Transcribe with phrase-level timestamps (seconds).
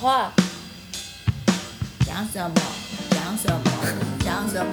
[0.00, 0.32] 话，
[2.06, 2.54] 讲什么？
[3.10, 3.60] 讲什么？
[4.20, 4.72] 讲什么？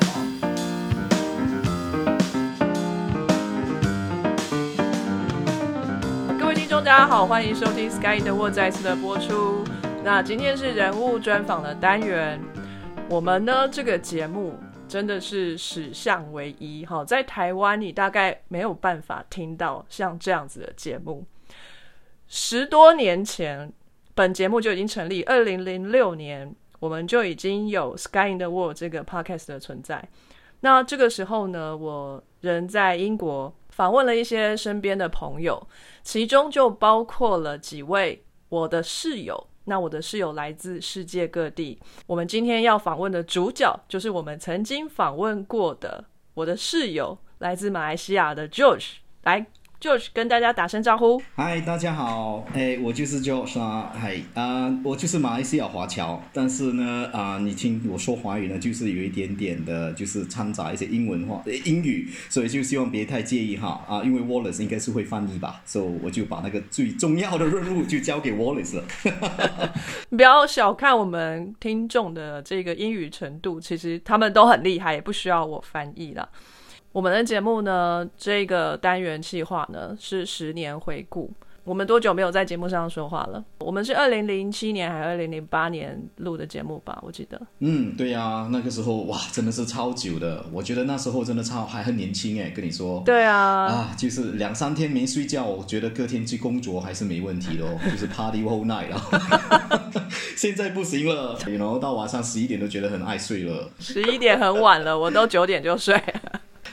[6.39, 9.65] 各位听众，大家好，欢迎收听《Sky in the World》再次的播出。
[10.01, 12.41] 那今天是人物专访的单元，
[13.09, 21.25] 我们呢这个节目真的是史上唯一哈，在台湾你大概没有办法听到像这样子的节目。
[22.29, 23.71] 十多年前，
[24.17, 30.09] 本节目就已经成立，二零零六年我们就已经有《Sky in the World》这个 podcast 的存在。
[30.61, 35.67] 那这个时候呢，我人在英国访问了一些身边的朋友，
[36.01, 39.47] 其中就包括了几位我的室友。
[39.65, 48.93] 那我的室友来自世界各地，我们今天要访问的主角就是我们曾经访问过的我的室友，来自马来西亚的 George。
[49.23, 49.45] 来
[49.81, 51.21] ，George 跟大家打声招呼。
[51.35, 68.83] 嗨，大家好，哎，我就是 George 啦，嗨，啊、我就是马来西亚华侨，但是呢，啊、你听我说华语呢，就是有一点点的，就是掺杂一些英文话、呃英语，所以就希望别太介意哈，啊、因为 Wallace 应该是会翻译吧，所以我就把那个最重要的任务就交给 Wallace 了。
[70.09, 76.29] 不要小看我们听众的这个英语程度，其实他们都很厉害，也不需要我翻译了。
[76.97, 81.31] 我们的节目呢，这个单元计划呢是十年回顾。
[81.63, 83.43] 我们多久没有在节目上说话了？
[83.59, 86.97] 我们是二零零七年还是二零零八年录的节目吧？
[87.03, 87.39] 我记得。
[87.59, 93.03] 嗯，对呀、那个时候哇，真的是超久的，我觉得那时候真的超还很年轻哎，跟你说。
[93.05, 93.37] 对啊，
[93.67, 100.01] 啊，就是两三天没睡觉，我觉得隔天去工作还是没问题的哦， 就是 party whole night 了。
[100.35, 105.95] 现在不行了，然后到晚上十一点都觉得很爱睡了，十一点很晚了，我都九点就睡。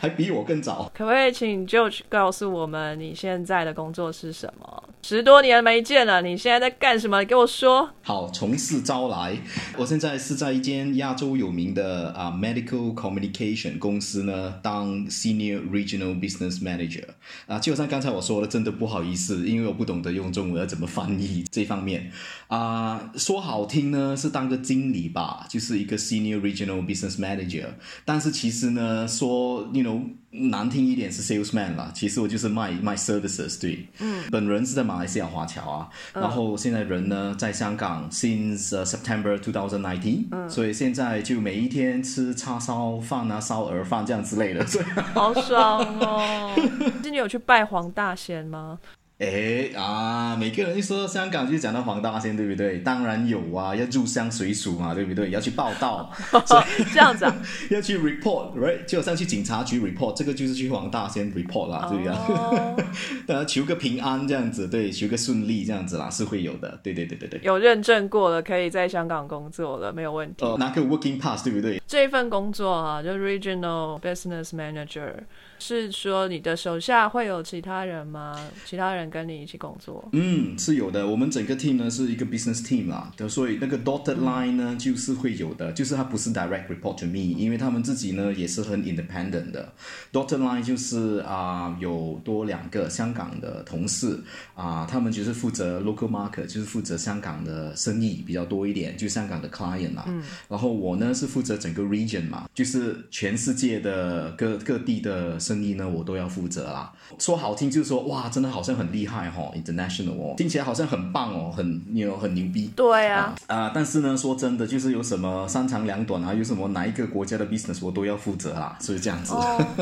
[0.05, 0.93] 还比我更早。
[0.95, 4.85] 可不可以请 George 告诉我们你现在的工作是什么？
[5.01, 7.21] 十多年没见了，你现在在干什么？
[7.21, 7.91] 你给我说。
[8.03, 9.35] 好，从实招来。
[9.79, 17.05] 我现在是在一间亚洲有名的啊、medical communication 公司呢，当 senior regional business manager
[17.47, 17.59] 啊。
[17.59, 22.11] 就像刚才我说的，真的不好意思，因为我不懂得用中文要怎么翻译这方面
[22.49, 27.67] 啊、说好听呢是当个经理吧，就是一个 senior regional business manager，
[28.05, 29.94] 但是其实呢，说 you know
[30.31, 44.67] 难听一点是 salesman 啦，其实我就是卖卖 services，对，嗯，本人是在马来西亚华侨啊，然后现在人呢在香港，since、uh, September 2019，嗯，所以现在就每一天吃叉烧饭啊、烧鹅饭这样之类的，
[45.15, 46.53] 好爽哦！
[47.03, 48.79] 今天有去拜黄大仙吗？
[49.19, 52.79] 哎啊，每个人一说到香港就讲到黄大仙，对不对？
[52.79, 55.31] 当然有啊，要入乡随俗嘛，对不对？
[55.31, 56.11] 要去报道，
[56.45, 57.37] 所 以这样子啊？
[57.71, 58.85] 要去 report，right？
[58.87, 62.77] 就好像去警察局 report，这个就是去黄大仙 report 啦，对呀、哦
[63.25, 67.41] 大家求个平安这样子，对，求个顺利这样子啦，是会有的，对对对对对。
[67.45, 70.45] 有认证过了，可以在香港工作了，没有问题。
[70.45, 71.81] 呃，拿个 working pass，对不对？
[71.87, 75.13] 这份工作啊，就 Regional Business Manager，
[75.61, 78.35] 是说你的手下会有其他人吗？
[78.65, 80.09] 其他人跟你一起工作？
[80.13, 81.07] 嗯，是有的。
[81.07, 89.73] 我们整个 team 呢是一个 business team 啦，的所以那个 dotted line 呢就是会有的，就是它不是 direct report to me，因为他们自己呢也是很 independent 的。
[90.13, 94.21] dotted line 就是啊、有多两个香港的同事
[94.55, 100.05] 啊、他们就是负责 local market，就是负责香港的生意比较多一点，就香港的 client 啦。
[100.49, 106.93] 然后我呢是负责整个 region 嘛，就是全世界的各各地的生意呢，我都要负责啦。
[107.19, 112.71] 说好听就是说，哇，真的好像很厉害哈、哦、，international 哦，听起来好像很棒哦，很牛很牛逼。
[112.75, 119.35] 对啊，啊、但是呢，说真的，就是有什么三长两短啊，有什么哪一个国家的 business 我都要负责啦，所以这样子。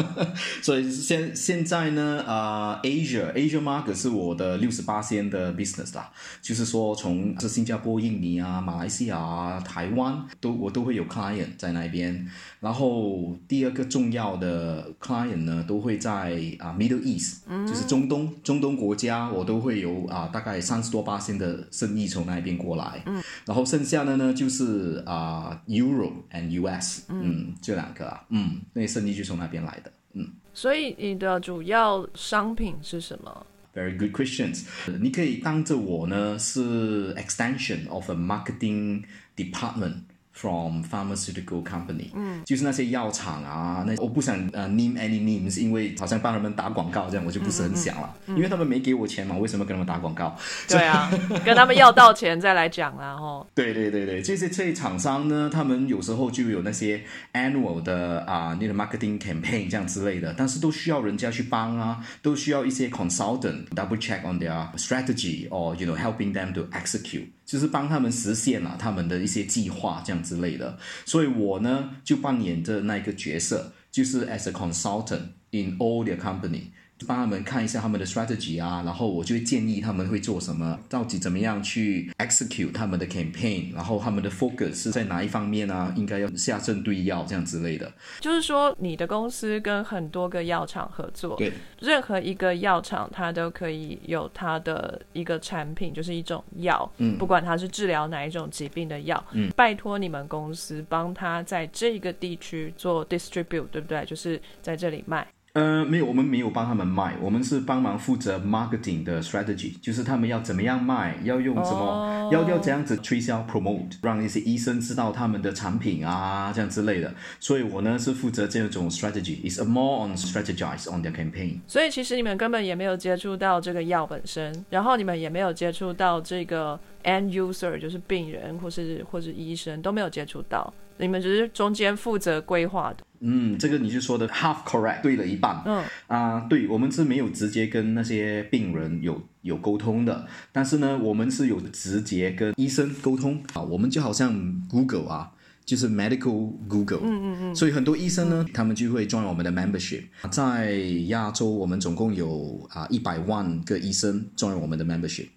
[0.63, 12.27] 所以现现在呢，啊、a s i a Asia market 是我的六十八仙的 business 啦，就是说从是新加坡、印尼啊、马来西亚啊、台湾都我都会有 client 在那边。
[12.61, 23.03] 然后第二个重要的 client 呢，都会在啊、Middle East，、就是中东中东国家，我都会有啊、大概三十多八仙的生意从那边过来。
[23.07, 29.93] 嗯，然后剩下的呢就是啊、Euro and US，嗯这两个啊，嗯，那生意就从那边来的。
[30.13, 30.29] 嗯。
[30.55, 34.65] 所以你的主要商品是什么？Very good questions。
[35.01, 40.03] 你可以当着我呢是 extension of a marketing department
[40.33, 50.37] from pharmaceutical company，嗯，就是那些药厂啊，那我不想呃 name any names，因为好像帮他们打广告这样，我就不是很想了，因为他们没给我钱嘛，为什么跟他们打广告？
[50.67, 51.11] 对啊，
[51.45, 53.47] 跟他们要到钱再来讲啦，吼。
[53.55, 57.03] 对对对对，这些这些厂商呢，他们有时候就有那些
[57.35, 66.33] annual 的啊，那个 marketing campaign 这样之类的，但是都需要人家去帮啊，都需要一些 consultant double check on their strategy or you know helping
[66.33, 67.27] them to execute。
[67.45, 70.79] 就是帮他们实现了他们的一些计划这样之类的。
[71.05, 76.73] 所以我呢就扮演着那个角色，就是 as a consultant in all their company。
[77.03, 87.93] 帮他们看一下他们的 strategy 啊，然后我就会建议他们会做什么，到底怎么样去 execute 他们的 campaign，然后他们的 focus 是在哪一方面啊，应该要下针对药这样之类的。
[88.21, 104.05] 就是说，你的公司跟很多个药厂合作，对，任何一个药厂它都可以有它的一个产品，就是一种药，嗯不管它是治疗哪一种疾病的药，嗯拜托你们公司帮他在这个地区做 distribute，对不对？
[104.05, 105.27] 就是在这里卖。
[105.55, 117.13] 呃，没有，我们没有帮他们卖，我们是帮忙负责 marketing 的 strategy，就是他们要怎么样卖，要用什么，哦要要怎样子推销 promote，让一些医生知道他们的产品啊，这样之类的。
[117.39, 121.59] 所以我呢是负责这种 strategy，is a more on strategize on their campaign。
[121.67, 133.05] 所以其实你们根本也没有接触到这个药本身，然后你们也没有接触到这个 end user，就是病人或是或是医生都没有接触到，你们只是中间负责规划的。
[133.25, 135.63] 嗯，这个你就说的 half correct，对了一半。
[135.65, 143.63] 嗯，啊、对我们是没有直接跟那些病人有有沟通的，但是呢，我们是有直接跟医生沟通啊。
[143.63, 145.31] 我们就好像 Google 啊，
[145.65, 146.99] 就是 medical Google。
[147.03, 147.55] 嗯嗯嗯。
[147.55, 150.03] 所以很多医生呢，他们就会 join 我们的 membership。
[150.31, 150.73] 在
[151.07, 155.29] 亚洲，我们总共有啊一百万个医生 join 我们的 membership。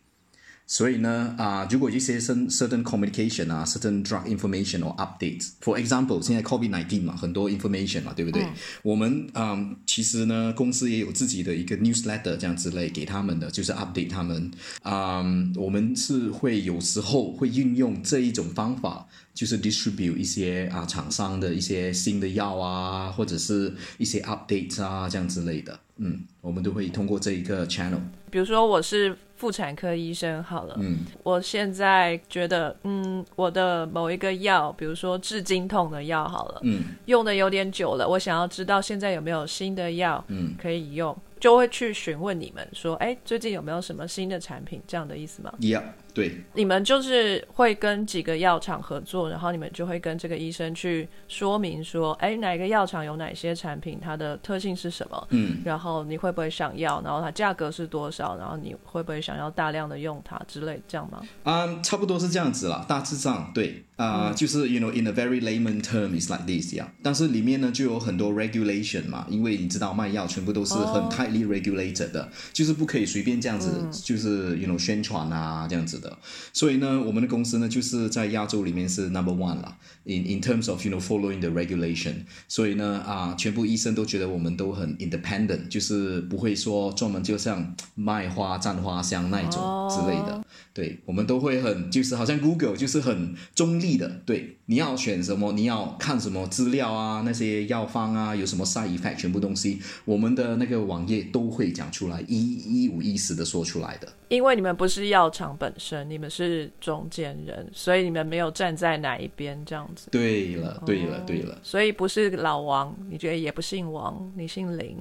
[0.67, 8.43] 所以呢，啊、如果一些 certain certain communication 啊，certain drug information or updates，for example，现在 COVID nineteen 嘛，很多 information 嘛，对不对？
[8.81, 14.49] 我们嗯，其实呢，公司也有自己的一个 newsletter 这样之类给他们的，就是 update 他们。
[14.83, 25.79] 嗯，我们是会有时候会运用这一种方法，就是 distribute 一些啊厂商的一些新的药啊，或者是一些 updates 啊这样之类的。
[25.97, 27.99] 嗯，我们都会通过这一个 channel。
[28.31, 40.53] 比如说我是妇产科医生好了，嗯我现在觉得，嗯，我的某一个药，比如说治经痛的药好了，嗯用的有点久了，我想要知道现在有没有新的药嗯。
[40.57, 44.81] 可以用，就会去询问你们说，哎，最近有没有什么新的产品？
[44.87, 45.83] 这样的意思吗？Yeah，
[46.15, 55.61] 对，你们就是会跟几个药厂合作，然后你们就会跟这个医生去说明说，哎，哪个药厂有哪些产品，它的特性是什么，嗯。
[55.65, 61.21] 然后你会不会想要，然后它价格是多少，然后你会不会想要大量的用它之类，这样吗？
[61.43, 66.91] 啊、差不多是这样子啦，大致上对啊、就是 you know in a very layman term is like this 呀。
[67.01, 73.71] 但是里面呢就有很多 regulation 嘛，因为你知道卖药全部都是很哦 tightly regulated 的，就是不可以随便这样子，
[74.03, 76.17] 就是 you know 宣传啊这样子的。
[76.51, 82.13] 所以呢，我们的公司呢就是在亚洲里面是 number one 啦，in in terms of you know following the regulation。
[82.47, 90.43] 所以呢啊、全部医生都觉得我们都很 independent，就是不会说专门就像卖花赞花香那一种之类的。
[90.73, 104.07] 对，我们都会很就是好像 Google 就是很中立的，对，你要选什么，你要看什么资料啊，那些药方啊，有什么 side effect，全部东西，我们的那个网页都会讲出来，一一五一十的说出来的。
[104.29, 110.07] 因为你们不是药厂本身，你们是中间人，所以你们没有站在哪一边这样子。
[110.11, 114.97] 对了，对了，对了，所以不是老王，你觉得也不姓王，你姓林。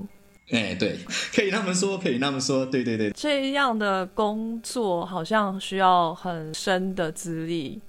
[0.50, 0.98] 哎，对，
[1.34, 7.81] 可以那么说，可以那么说，对对对，这样的工作好像需要很深的资历，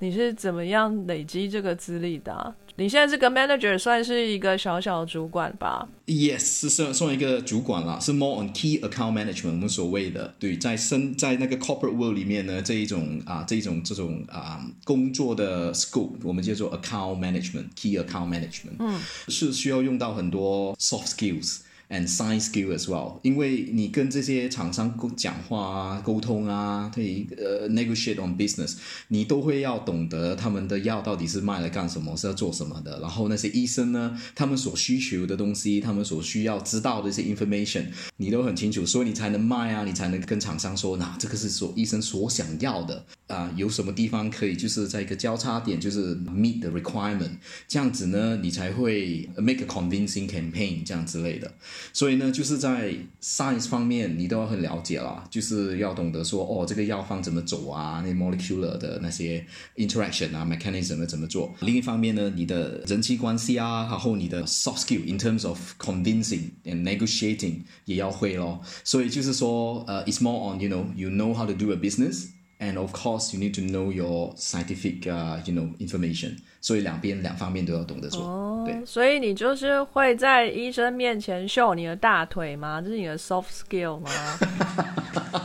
[0.00, 18.28] 你是怎么样累积这个资历的啊、你现在这个 manager 算是一个小小的主管吧？Yes，是算算一个主管啦，是 more on key account management，我们所谓的对，在深在那个 corporate world 里面呢，这一种啊，这一种这种啊工作的 scope，我们叫做 account management，key account
[18.28, 21.60] management，嗯，是需要用到很多 soft skills。
[21.90, 28.76] And science skill as well，因为你跟这些厂商沟讲话啊、沟通啊，对呃 negotiate on business，
[29.08, 32.98] 你都会要懂得他们的药到底是卖来干什么，是要做什么的。
[33.00, 37.86] 然后那些医生呢，他们所需求的东西，他们所需要知道的一些 information，
[38.16, 47.30] 你都很清楚，所以你才能卖啊，你才能跟厂商说，那这个是所医生所想要的啊、有什么地方可以就是在一个交叉点，就是 meet the requirement，
[47.66, 51.52] 这样子呢，你才会 make a convincing campaign 这样之类的。
[51.92, 59.44] 所以呢，就是在 science 方面，你都要很了解啦，就是要懂得说，哦，这个药方怎么走啊，那 molecular 的那些
[59.76, 61.54] interaction 啊，mechanism 怎么做。
[61.60, 68.60] 另一方面呢，你的人际关系啊，然后你的 soft skill in terms of convincing and negotiating 也要会咯。
[68.82, 72.26] 所以就是说，呃、i t s more on you know you know how to do a business。
[72.60, 76.36] And of course, you need to know your scientific, uh, you know, information.
[76.64, 78.64] 所以两边两方面都要懂得做。
[78.64, 82.80] 对，所以你就是会在医生面前秀你的大腿吗？
[82.80, 84.10] 这是你的 soft skill 吗？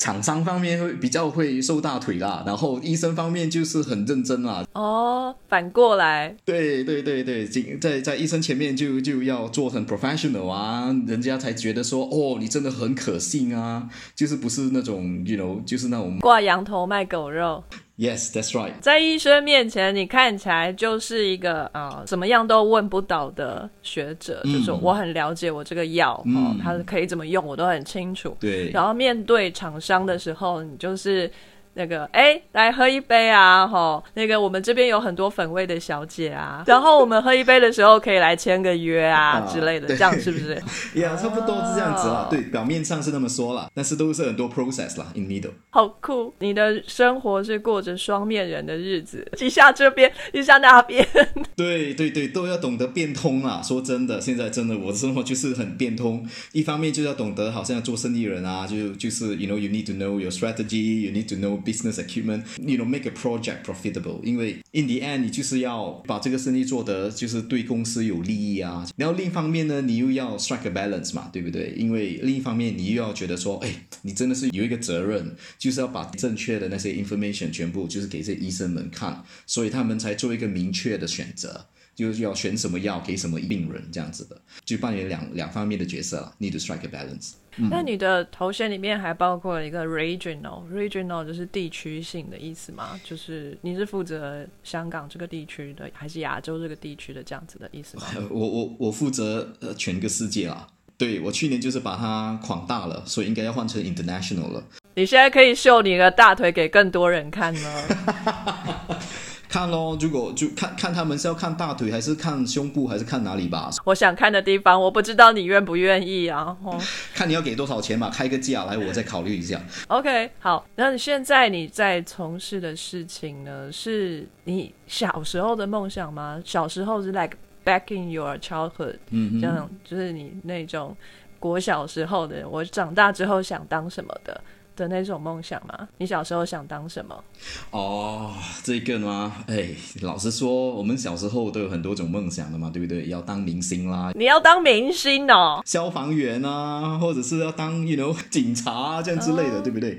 [0.00, 4.64] 厂商方面会比较会瘦大腿啦，然后医生方面就是很认真啦。
[4.72, 17.62] 哦，反过来，对对对对，进在在医生前面就就要做很 professional 啊，人家才觉得说哦，你真的很可信啊，就是不是那种 you know 就是那种挂羊头卖狗肉。
[17.98, 18.72] Yes that's right。
[18.80, 28.36] 在医生面前，你看起来就是一个呃，怎么样都问不倒的学者，嗯就是我很了解我这个药、哦嗯，它可以怎么用，我都很清楚。
[28.40, 31.30] 对，然后面对厂商的时候，你就是
[31.76, 40.54] 那个哎，来喝一杯啊，吼，那个我们这边有很多粉味的小姐啊，然后我们喝一杯的时候可以来签个约啊啊之类的，对这样是不是？
[40.98, 42.28] 呀差不多是这样子啦哦。
[42.30, 45.50] 对，表面上是那么说啦，但是都是很多 process 啦，in middle。
[45.68, 46.32] 好酷！
[46.38, 51.06] 你的生活是过着双面人的日子，一下这边， 一下那边。
[51.54, 53.60] 对对对，都要懂得变通啦。
[53.62, 56.26] 说真的，现在真的我的生活就是很变通。
[56.52, 62.78] 一方面就要懂得，好像做生意人啊，就就是 you know you need to know your strategy, you need to know business acumen, you
[62.78, 64.22] know make a project profitable。
[64.22, 68.86] 因为 in the end 你就是要把这个生意做得就是对公司有利益啊。
[68.96, 71.74] 然后另一方面呢，你又要 strike a balance 嘛，对不对？
[71.76, 81.66] 因为另一方面你又要觉得说，哎，你真的是有一个责任，就是要把正确的那些 information 全部就是给这些医生们看，所以他们才做一个明确的选择。
[81.96, 87.32] 就是要选什么药给什么病人这样子的，就扮演两两方面的角色了，need to strike a balance。
[87.70, 93.00] 那你的头衔里面还包括了一个 regional，regional 就是地区性的意思吗？
[93.02, 97.96] 就是你是负责香港这个地区的，还是亚洲这个地区的这样子的意思
[98.30, 100.66] 我我我负责呃全个世界啦。
[100.98, 104.62] 对我去年就是把它扩大了，所以应该要换成 international 了。
[104.94, 108.98] 你现在可以秀你的大腿给更多人看了。
[109.56, 113.70] 看咯，如果就看看他们是要看大腿，还是看胸部，还是看哪里吧？
[113.84, 116.54] 我想看的地方，我不知道你愿不愿意啊。
[116.62, 116.78] 哦
[117.16, 119.58] 看你要给多少钱嘛，开个价来，我再考虑一下。
[119.88, 126.38] OK，好，那你现在你在从事的事情呢，是你小时候的梦想吗？
[126.44, 130.94] 小时候是 like back in your childhood，嗯，这样就是你那种
[131.38, 134.38] 国小时候的，我长大之后想当什么的
[134.76, 135.88] 的那种梦想吗？
[135.98, 137.24] 你小时候想当什么？
[137.70, 139.44] 哦，这个吗？
[139.48, 139.70] 哎，
[140.02, 143.08] 老实说，我们小时候都有很多种梦想的嘛，对不对？
[143.08, 145.62] 要当明星啦，你要当明星哦？
[145.64, 149.98] 消防员啊，或者是要当 you know 警察啊这样之类的，对不对？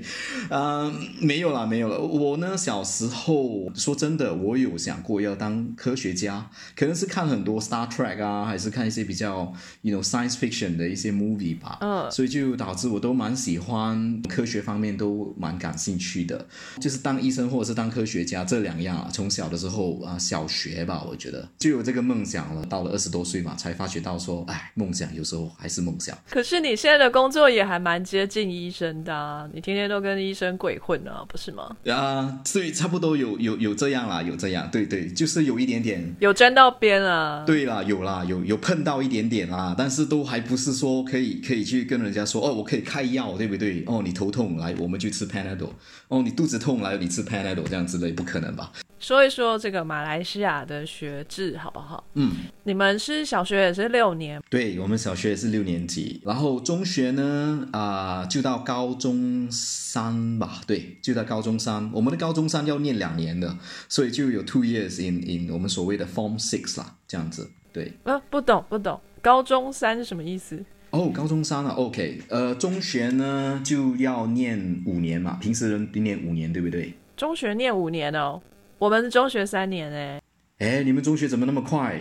[0.50, 1.98] 嗯、没有啦，没有了。
[1.98, 11.78] 我呢，小时候说真的，我有想过要当科学家，可能是看很多 Star Trek 啊，还是看一些比较 you know science fiction 的一些 movie 吧。
[11.80, 16.46] 嗯所以就导致我都蛮喜欢科学方面，都蛮感兴趣的。
[16.80, 22.64] 就是当医生或者是当科学家这两样啊，从小的时候啊，小学吧，我觉得就有这个梦想了。
[22.66, 26.16] 到了二十多岁嘛，才发觉到说，哎，梦想有时候还是梦想。
[26.28, 31.74] 可是你现在的工作也还蛮接近医生的、啊，你天天都跟医生鬼混啊，不是吗？
[31.86, 36.14] 啊，所以差不多有有有这样啦，有这样，对对，就是有一点点。
[36.20, 37.42] 有沾到边啊？
[37.46, 43.82] 对啦，有啦，有有碰到一点点啦，但是都还不是说可以可以去跟人家说哦，我可以开药，对不对？
[43.86, 45.70] 哦，你头痛来，我们去吃 Panadol。
[46.08, 48.72] 哦，你肚子痛来，你吃 Panadol 这样之类，不可能吧？
[48.98, 52.02] 说一说这个马来西亚的学制好不好？
[52.14, 52.32] 嗯，
[52.64, 61.88] 你们是小学也是六年，对我们小学也是六年级，然后中学呢啊、就到高中三吧，对，就到高中三。
[61.92, 63.56] 我们的高中三要念两年的，
[63.88, 67.48] 所以就有 two years in in 我们所谓的 Form Six 啦，这样子。
[67.72, 70.64] 对，呃，不懂不懂，高中三是什么意思？
[70.90, 76.94] 哦，高中三了，OK，呃，中学呢就要念五年嘛，平时人念五年，对不对？
[77.16, 78.40] 中学念五年哦，
[78.78, 80.22] 我们是中学三年哎，
[80.58, 82.00] 哎，你们中学怎么那么快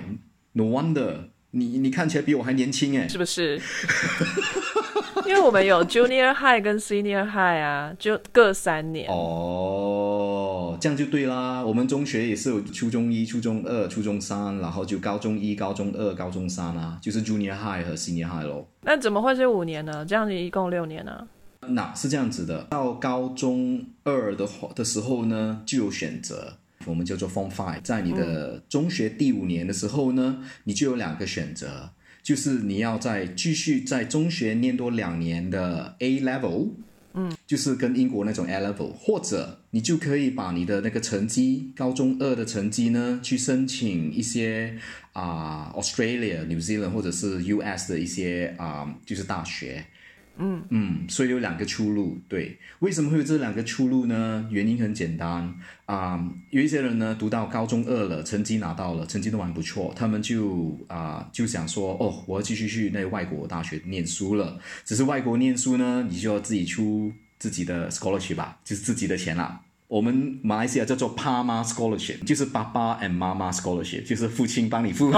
[0.54, 3.08] ？No wonder，你你看起来比我还年轻哎。
[3.08, 3.60] 是不是？
[5.26, 9.10] 因为我们有 junior high 跟 senior high 啊，就各三年。
[9.10, 10.17] 哦，
[10.48, 11.64] 哦这样就对啦。
[11.64, 18.66] 我们中学也是有初中一、初中二、初中三，然后就高中一、高中二、高中三啊，就是 junior high 和 senior high 咯。
[18.84, 20.06] 那怎么会是五年呢？
[20.06, 21.28] 这样子一共六年呢、
[21.68, 26.54] 那是这样子的，到高中二的话的时候呢，就有选择，
[26.86, 27.82] 我们叫做 Form Five。
[27.84, 31.90] 在你的中学第五年的时候呢，你就有两个选择，
[32.24, 36.70] 就是你要再继续在中学念多两年的 A Level，
[37.14, 44.78] 嗯，就是跟英国那种 A Level，或者你就可以把你的那个成绩，高中二的成绩呢，去申请一些
[45.14, 49.86] 啊、Australia、New Zealand 或者是 US 的一些啊、就是大学。
[50.40, 52.18] 嗯嗯，所以有两个出路。
[52.28, 54.48] 对，为什么会有这两个出路呢？
[54.50, 55.54] 原因很简单
[55.86, 64.60] 啊、有一些人呢读到高中二了，成绩拿到了，成绩都蛮不错，他们就啊、就想说，哦，我要继续去那外国大学念书了。
[64.86, 69.62] 只是外国念书呢，你就要自己出自己的 scholarship 吧，就是自己的钱啦。
[69.88, 75.10] 我们马来西亚叫做 PAMA scholarship，就是爸爸 and 妈妈 scholarship，就是父亲帮你付。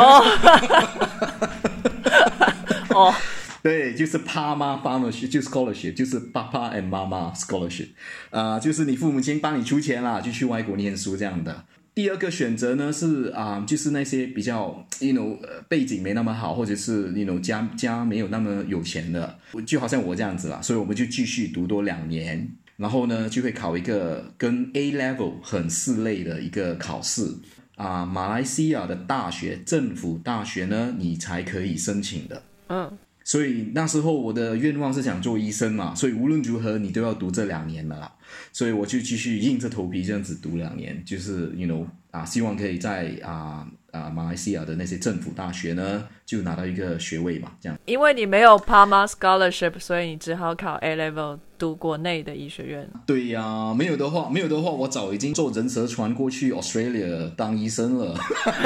[2.91, 3.11] 哦，
[3.63, 7.89] 对，就是爸妈 farmership，就是 scholarship，就是爸爸 and 妈妈 scholarship，
[8.30, 11.66] 啊、就是你父母亲帮你出钱啦，就去外国念书这样的。
[11.94, 15.38] 第二个选择呢是啊、就是那些比较，you know，
[15.68, 27.36] 背景没那么好，或者是 you know 家家没有那么有钱的，就好像我这样子啦，所以我们就继续读多两年，然后呢就会考一个跟 A level 很似类的一个考试。
[27.75, 32.44] 啊、马来西亚的大学政府大学呢，你才可以申请的。
[32.68, 32.98] 嗯，
[33.29, 38.12] 所以那时候我的愿望是想做医生嘛，所以无论如何你都要读这两年了啦，
[38.51, 47.77] 所以我就继续硬着头皮这样子读两年，就是 you know 啊，希望可以在啊啊马来西亚的那些政府大学呢，就拿到一个学位嘛，这样。
[47.86, 52.89] 因为你没有 Palma scholarship，所以你只好考 A level 读国内的医学院。
[53.05, 58.15] 对呀、没有的话，没有的话，我早已经坐人蛇船过去 Australia 当医生了。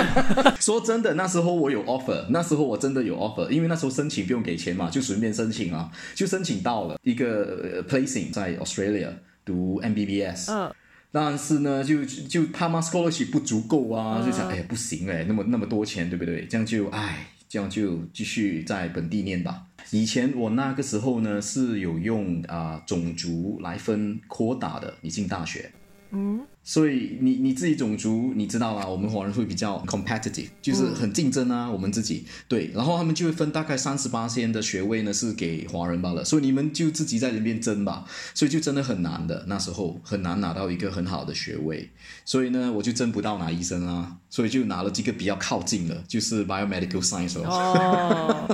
[0.60, 9.10] 说真的，那时候我有 offer，那时候我真的有 offer，因为那时候申请不用给钱嘛，就随便申请啊，就申请到了一个、呃 placing 在 Australia
[9.46, 10.52] 读 MBBS。
[10.52, 10.72] 嗯，
[11.16, 16.48] 但是呢，就就他妈 scholarship 不足够啊，就想哎不行哎，那么那么多钱，对不对？
[16.48, 19.68] 这样就哎，这样就继续在本地念吧。
[19.92, 25.72] 以前我那个时候呢是有用啊、种族来分 quota 的，你进大学。
[26.10, 41.90] 嗯，所以你你自己种族你知道啦，我们华人会比较 competitive，就是很竞争啊，我们自己对，然后他们就会分大概三十八仙的学位呢是给华人罢了，所以你们就自己在里边争吧，所以就真的很难的，那时候很难拿到一个很好的学位，
[42.24, 47.40] 所以呢我就争不到拿医生啊，所以就拿了这个比较靠近的，就是 biomedical science。
[47.42, 48.48] 哦，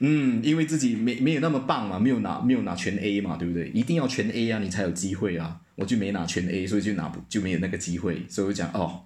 [0.00, 3.68] 嗯，因为自己没没有那么棒嘛，没有拿没有拿全 A 嘛，对不对？
[3.68, 5.60] 一定要全 A 啊，你才有机会啊。
[5.74, 9.02] 我就没拿全 A，所以就拿不就没有那个机会，所以我讲哦，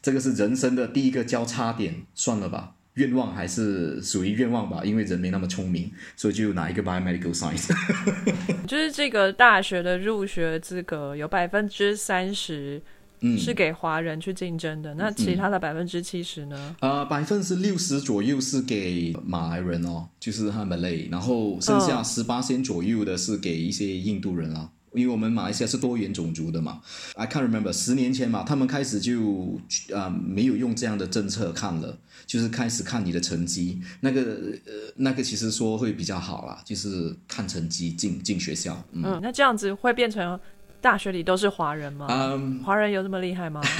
[0.00, 2.74] 这个是人生的第一个交叉点，算了吧。
[2.94, 7.70] 愿望还是属于愿望吧，因为人没那么聪明，所以就拿一个 biomedical science。
[8.66, 12.82] 就是这个大学的入学资格有百分之三十
[13.20, 16.76] 嗯，是给华人去竞争的，那其他的百分之七十呢？
[16.80, 24.68] 呃，百分之六十左右是给马来人哦，就是他们类，然后剩下嗯十八仙左右的是给一些印度人啦。
[24.92, 26.80] 因为我们马来西亚是多元种族的嘛
[27.14, 29.60] ，I can't remember 十年前嘛，他们开始就
[29.92, 34.20] 呃没有用这样的政策看了，就是开始看你的成绩，那个
[34.66, 40.38] 呃那个其实说会比较好啦，就是看成绩进进学校，嗯嗯，那这样子会变成
[40.80, 42.06] 大学里都是华人吗？
[42.10, 43.60] 嗯，华人有这么厉害吗？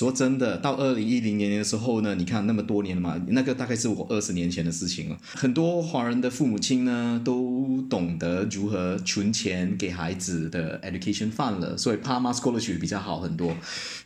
[0.00, 5.18] 说真的，到二零一零年的时候呢，你看那么多年了嘛，那个大概是我二十年前的事情了。
[5.34, 13.54] 很多华人的父母亲呢，都懂得如何存钱给孩子的 education fund 了，所以 PAMA scholarship 比较好很多。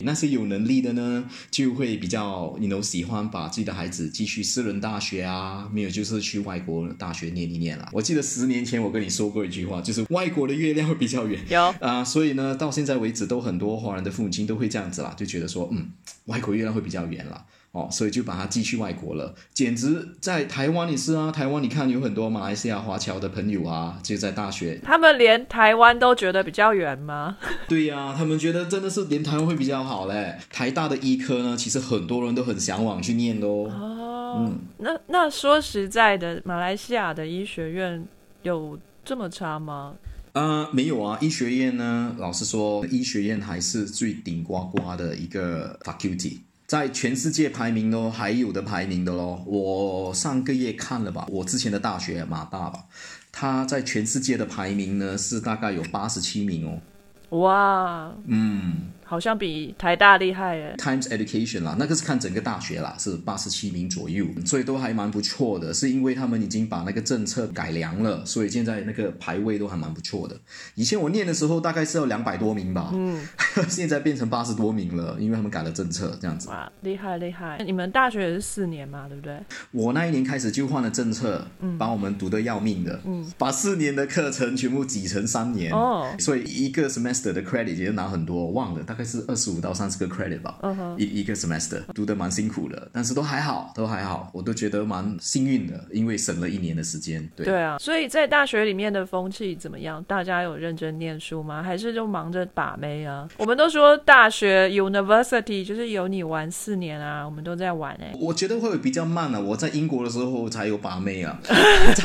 [0.00, 7.88] 那些有能力的呢，就会比较你 know 喜欢把自己的孩子继续私人大学啊，没有就是去外国大学念一念啦。
[7.92, 11.40] 我记得十年前我跟你说过一句话，就是外国的月亮会比较圆。
[11.48, 15.83] 有，啊、所以呢，到现在为止，都很多华人的父母亲都会这样子啦，就觉得说，嗯，
[16.26, 19.34] 外国月亮会比较圆啦，哦，所以就把它寄去外国了。
[19.52, 27.36] 简直在台湾也是啊，台湾你看有很多马来西亚华侨的朋友啊，就在大学，他们连台湾都觉得比较远吗？
[27.68, 30.38] 对呀、他们觉得真的是连台湾会比较好嘞。
[30.50, 33.70] 台大的医科呢，其实很多人都很向往去念的哦。
[33.70, 38.06] 哦，那那说实在的，马来西亚的医学院
[38.42, 39.94] 有这么差吗？
[40.34, 49.44] 呃，没有啊，医学院呢，老实说，医学院还是最顶呱呱的一个 faculty，在全世界排名都还有的排名的咯。
[49.46, 52.84] 我上个月看了吧，我之前的大学马大吧，
[53.30, 57.38] 它在全世界的排名呢是大概有八十七名哦。
[57.38, 60.74] 哇，嗯好像比台大厉害耶。
[60.76, 65.72] ，Times Education 啦，那个是看整个大学啦，是八十七名左右，所以都还蛮不错的。
[65.72, 70.36] 是因为他们已经把那个政策改良了，所以现在那个排位都还蛮不错的。
[70.74, 73.24] 以前我念的时候大概是要两百多名吧，嗯，
[73.70, 76.48] 现在变成八十多名了，因为他们改了政策，这样子。
[76.48, 77.62] 哇，厉害厉害！
[77.64, 79.38] 你们大学也是四年嘛，对不对？
[79.70, 90.58] 我那一年开始就换了政策，嗯把我们读得要命的，嗯把四年的课程全部挤成三年，哦所以一个 semester 的 credit 也拿很多，忘了大概概是二十五到三十个 credit 吧，
[90.96, 97.28] 一一个 semester，读的蛮辛苦的，但是都还好，都还好，我都觉得蛮幸运的，因为省了一年的时间。
[97.36, 100.02] 对对啊，所以在大学里面的风气怎么样？
[100.04, 101.62] 大家有认真念书吗？
[101.62, 103.28] 还是就忙着把妹啊？
[103.36, 111.38] 我们都说大学 university 就是有你玩四年啊，我们都在玩哎、我觉得会比较慢啊，我在英国的时候才有把妹啊，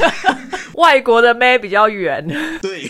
[0.75, 2.27] 外国的妹比较远，
[2.62, 2.89] 对。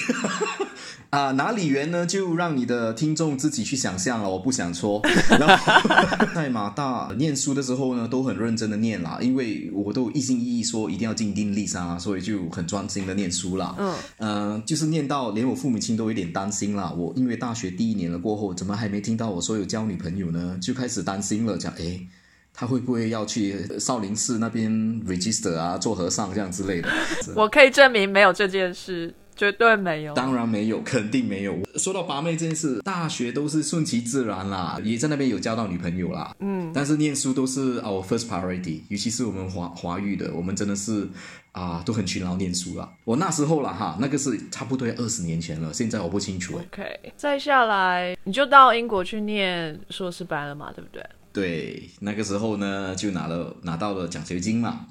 [1.10, 2.06] 啊、哪里圆呢？
[2.06, 5.02] 就让你的听众自己去想象了，我不想说。
[5.30, 5.56] 然后
[6.36, 13.76] 在马大念书的时候呢，都很认真的念啦，因为我都一心一意说一定要进定力山啊，所以就很专心的念书啦。
[13.80, 16.94] 嗯，呃，就是念到连我父母亲都有点担心啦。
[16.96, 20.58] 我因为大学第一年了过后，怎么还没听到我说有交女朋友呢？
[20.62, 22.08] 就开始担心了，讲诶。
[22.52, 24.70] 他会不会要去少林寺那边
[25.08, 26.90] register 啊，做和尚这样之类的？
[27.34, 30.14] 我可以证明没有这件事，绝对没有。
[30.14, 31.58] 当然没有，肯定没有。
[31.78, 36.36] 说到拔妹这件事，大学都是顺其自然啦，也在那边有交到女朋友啦。
[36.40, 41.08] 嗯，但是念书都是 our first priority，尤其是我们华华语的，我们真的是
[41.54, 42.92] 啊、都很勤劳念书啦。
[43.06, 46.66] 我那时候啦哈，那个是差不多二十年前了，现在我不清楚诶。
[46.74, 51.02] OK，再下来你就到英国去念硕士班了嘛，对不对？
[51.32, 54.88] 对，那个时候呢，就拿了拿到了奖学金嘛。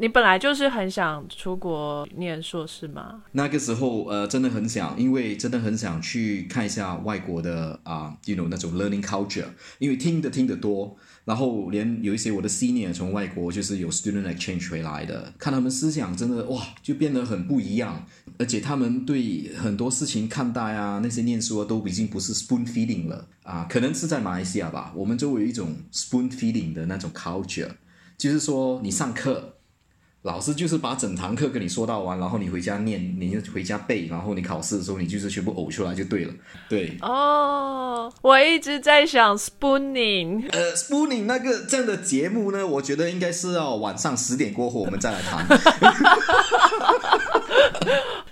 [0.00, 3.20] 你本来就是很想出国念硕士吗？
[3.32, 9.46] 那个时候，呃，真的很想，因为真的很想去看一下外国的啊、y o u know 那种 learning culture，
[9.80, 18.06] 因为听的听得多，然后连有一些我的 senior 从外国就是有 student exchange 回来的，看他们思想真的哇，就变得很不一样，
[18.38, 27.70] 而且他们对很多事情看待啊，那些念书啊，都已经不是 spoon feeding 了啊，可能是在马来西亚吧，我们就有一种 spoon feeding 的那种 culture，
[28.16, 29.56] 就是说你上课。
[30.28, 36.34] 老师就是把整堂课跟你说到完，然后你回家念，你就回家背，然后你考试的时候你就是全部呕出来就对了。
[36.68, 45.46] 对，哦，我一直在想 spooning，呃，spooning 那个这样的节目呢，我觉得应该是要晚上十点过后我们再来谈。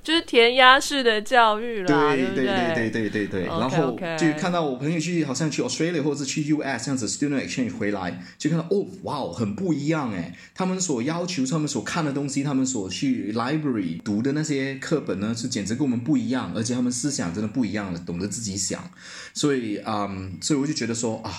[0.07, 2.75] 就是填鸭式的教育啦，对不对对？
[2.75, 3.45] 对对对对。
[3.47, 18.89] 然后就看到我朋友去好像去 Australia 或者是去 US 这样子 student exchange 回来，就看到哦，哇哦，很不一样哎，他们所要求、他们所看的东西、他们所去 library 读的那些课本呢，是简直跟我们不一样，而且他们思想真的不一样了，懂得自己想，
[19.35, 21.33] 所以嗯，所以我就觉得说啊，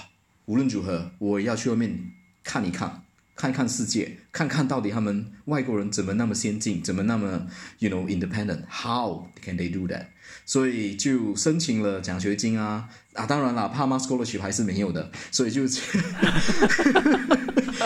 [0.43, 1.97] 无论如何，我要去外面
[2.43, 3.03] 看一看。
[3.37, 7.47] 看看世界，看看到底他们外国人怎么那么先进，怎么那么
[7.77, 10.07] you know independent，how can they do that？
[10.43, 15.67] 所以就申请了奖学金啊啊，当然了，帕玛 scholarship 还是没有的，所以就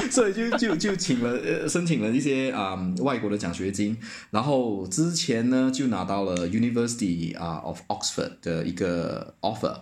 [0.10, 3.98] 所以就就就请了申请了一些啊、外国的奖学金，
[4.30, 9.82] 然后之前呢就拿到了 University 啊、of Oxford 的一个 offer。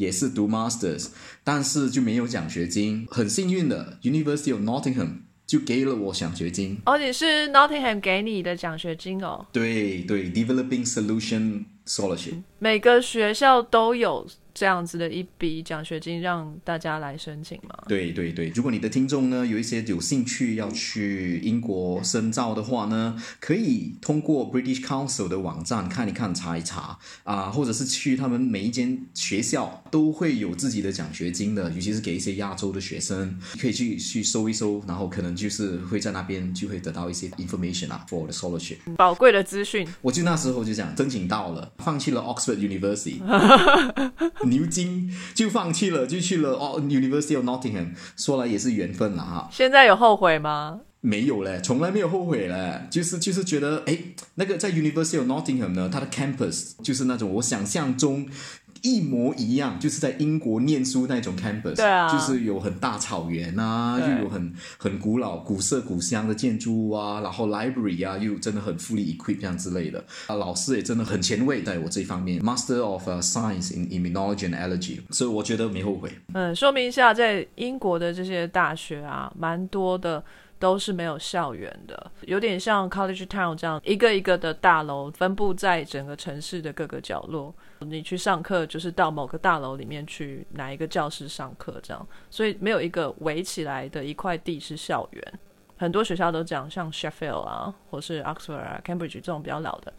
[0.00, 1.08] 也是读 masters，
[1.44, 3.06] 但是就没有奖学金。
[3.10, 6.78] 很幸运的，University of Nottingham 就给了我奖学金。
[6.86, 12.42] 哦，你是 Nottingham 给你的奖学金哦，对对，Developing Solution Scholarship。
[12.58, 14.26] 每个学校都有
[14.60, 17.74] 这样子的一笔奖学金让大家来申请吗？
[17.88, 38.76] 对对对，如果你的听众呢有一些有兴趣要去英国深造的话呢，可以通过 British Council 的网站看一看、查一查啊、或者是去他们每一间学校都会有自己的奖学金的，尤其是给一些亚洲的学生，可以去去搜一搜，然后可能就是会在那边就会得到一些 information 啊，for the scholarship。
[38.98, 39.88] 宝贵的资讯。
[40.02, 43.20] 我就那时候就这样申请到了， 放弃了 Oxford University，
[44.50, 47.94] 牛津就放弃了，就去了哦 University of Nottingham。
[48.16, 50.80] 说来也是缘分了哈，现在有后悔吗？
[51.02, 53.96] 没有嘞，从来没有后悔嘞，就是就是觉得哎，
[54.34, 58.28] 那个在 University of Nottingham 呢，它的 campus 就是那种我想象中。
[58.82, 70.04] 一模一样，就是在英国念书那种 campus，对啊就是有很大草原啊，又有很很古老、古色古香的建筑物啊，然后 library 啊，又真的很 fully equipped 这样之类的。
[70.26, 76.10] 啊，老师也真的很前卫，在我这方面，Master of、uh, Science in Immunology and Allergy，所以我觉得没后悔。
[76.32, 80.22] 嗯，说明一下，在英国的这些大学啊，蛮多的
[80.60, 87.52] 都是没有校园的，有点像 College Town 这样，一个一个的大楼分布在整个城市的各个角落。
[87.80, 95.40] 你去上课就是到某个大楼里面去哪一个教室上课这样，所以没有一个围起来的一块地是校园。
[95.78, 99.90] 很多学校都讲，像 Sheffield 啊，或是 Oxford 啊、Cambridge 这种比较老的，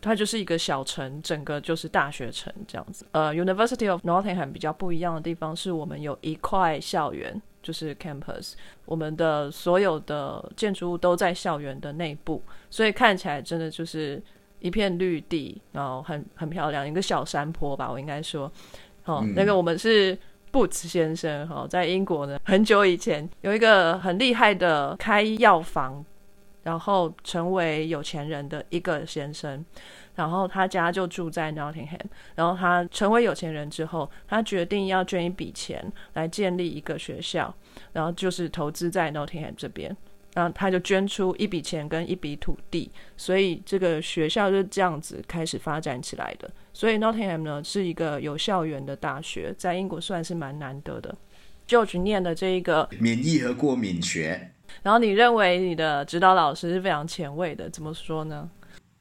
[0.00, 3.06] 它就是一个小城，整个就是大学城这样子。
[3.12, 8.52] 呃，University of Nottingham 比较不一样的地方是我们有一块校园，就是 campus，
[8.84, 14.22] 我们的所有的建筑物都在校园的内部，所以看起来真的就是
[14.60, 18.50] 一片绿地，然后很很漂亮，一个小山坡吧，我应该说。
[19.04, 20.14] 哦，那个我们是
[20.52, 26.04] Boots 先生，哈，在英国呢，很久以前有一个很厉害的开药房，
[26.68, 29.64] 然后成为有钱人的一个先生。
[30.14, 32.04] 然后他家就住在 Nottingham，
[32.34, 37.54] 然后他成为有钱人之后，他决定要捐一笔钱来建立一个学校，
[37.92, 39.96] 然后就是投资在 Nottingham 这边，
[40.34, 46.50] 然后他就捐出一笔钱跟一笔土地，所以这个学校就这样子开始发展起来的。
[46.74, 51.16] 所以 Nottingham 呢是一个有校园的大学，在英国算是蛮难得的。
[51.68, 54.50] George 念的这一个免疫和过敏学，
[54.82, 58.48] 然后你认为你的指导老师是非常前卫的，怎么说呢？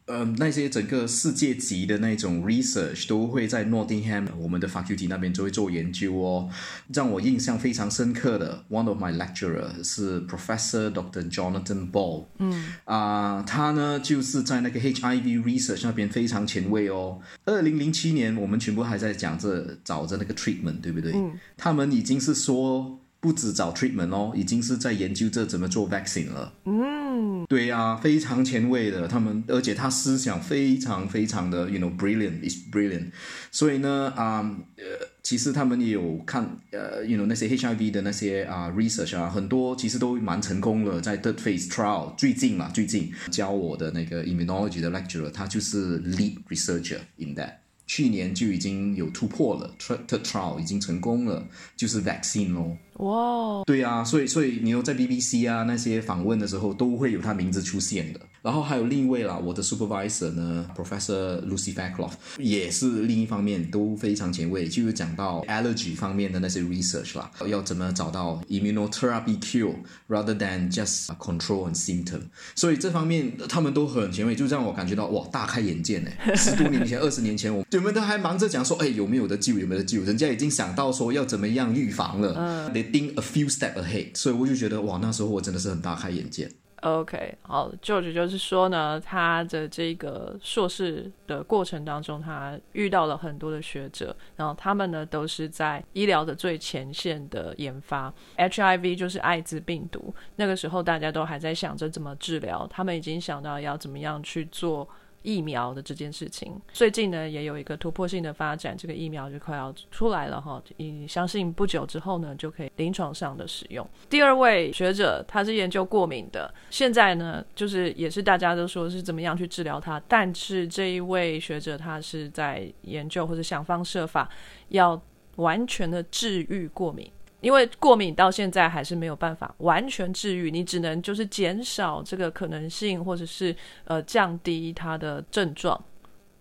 [0.06, 6.50] 呃，那些整个世界级的那种 research 都会在 Nottingham 我们的 faculty 那边就会做研究哦。
[6.94, 11.30] 让我印象非常深刻的 one of my lecturer 是 Professor Dr.
[11.30, 12.24] Jonathan Ball。
[12.40, 17.20] 嗯啊，他呢就是在那个 HIV research 那边非常前卫哦。
[17.44, 21.12] 二零零七年我们全部还在讲这找着那个 treatment，对不对？
[21.16, 21.38] 嗯。
[21.58, 23.02] 他们已经是说。
[23.28, 26.54] 不止找 treatment 哦，已经是在研究这怎么做 vaccine 了。
[26.64, 33.12] 嗯，对呀，非常前卫的他们，而且他思想非常非常的，you know brilliant is brilliant。
[33.52, 34.40] 所以呢，啊，
[34.78, 34.84] 呃，
[35.22, 42.16] 其实他们也有看，呃，you know 那些 HIV 的那些啊 research 啊，很多其实都蛮成功了，在 third phase trial。
[42.16, 47.56] 最近嘛，最近教我的那个 immunology 的 lecturer，他就是 lead researcher in that。
[47.90, 52.78] 去年就已经有突破了，third trial 已经成功了，就是 vaccine 咯。
[52.98, 58.20] 哇，对啊，所以所以你有在 BBC 啊那些访问的时候，都会有他名字出现的。
[58.44, 69.76] 然后还有另一位啦，我的 supervisor 呢，Professor Lucy Fackloff，也是另一方面都非常前卫，就是讲到 allergy 方面的那些 research 啦，要怎么找到 immunotherapy cure
[70.08, 72.22] rather than just control and symptom。
[72.56, 76.10] 所以这方面他们都很前卫，就让我感觉到哇，大开眼界呢。
[76.36, 82.34] 十多年前、 二十年前，我我们都还忙着讲说，哎，有没有的救，有没有的救，人家已经想到说要怎么样预防了。
[82.38, 84.16] 嗯 think a few step ahead。
[84.16, 86.50] 所以我就觉得哇，那时候我真的是很大开眼界。
[86.82, 98.14] OK，好，George 就是说呢，他的这个硕士的过程当中，他遇到了很多的学者，然后他们呢都是在医疗的最前线的研发。
[98.38, 104.88] HIV 就是艾滋病毒，那个时候大家都还在想着怎么治疗，他们已经想到要怎么样去做。
[105.24, 113.88] 疫苗的这件事情，最近呢也有一个突破性的发展，这个疫苗就快要出来了哈，你相信不久之后呢就可以临床上的使用。
[114.10, 124.30] 第二位学者他是研究过敏的，现在呢就是也是大家都说是怎么样去治疗它，但是这一位学者他是在研究或者想方设法
[124.70, 125.02] 要
[125.36, 127.12] 完全的治愈过敏。
[127.40, 135.80] 因为过敏到现在还是没有办法完全治愈，你只能就是减少这个可能性，或者是呃降低它的症状，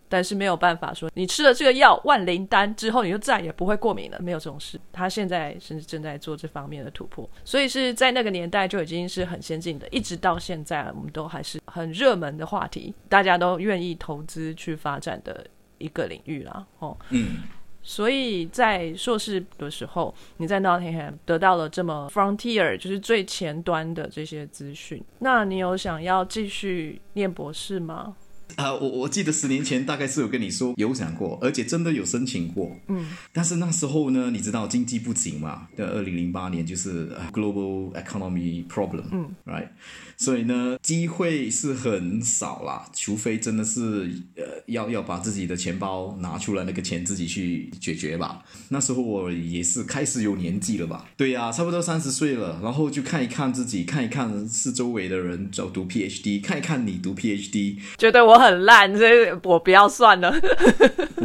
[0.08, 4.80] 但是没有办法说你吃了这个药万灵丹之后你就再也不会过敏了，没有这种事。
[4.90, 16.66] 他现在甚至正在做这方面的突破，所以是在那个年代就已经是很先进的，一直到现在我们都还是很热门的话题，大家都愿意投资去发展的一个领域啦。
[16.78, 17.42] 哦，嗯。
[17.88, 25.00] 所以在硕士的时候，你在 Nottingham 得到了这么 frontier，就是最前端的这些资讯。
[25.20, 28.16] 那你有想要继续念博士吗？
[28.56, 32.76] 啊，我我记得十年前大概是有跟你说有想过，而且真的有申请过。
[32.88, 35.68] 嗯，但是那时候呢，你知道经济不景嘛？
[35.76, 39.04] 的二零零八年就是 global economy problem。
[39.12, 39.68] 嗯，right。
[40.16, 48.42] 所以呢，机会是很少啦，除非真的是呃要要把自己的钱包拿出来，那个钱自己去解决吧。
[48.70, 51.06] 那时候我也是开始有年纪了吧？
[51.16, 60.34] 对呀，差不多三十岁了，然后就看一看自己，看一看是周围的人找读 PhD，看一看你读 PhD，觉得我很烂，所以我不要算了。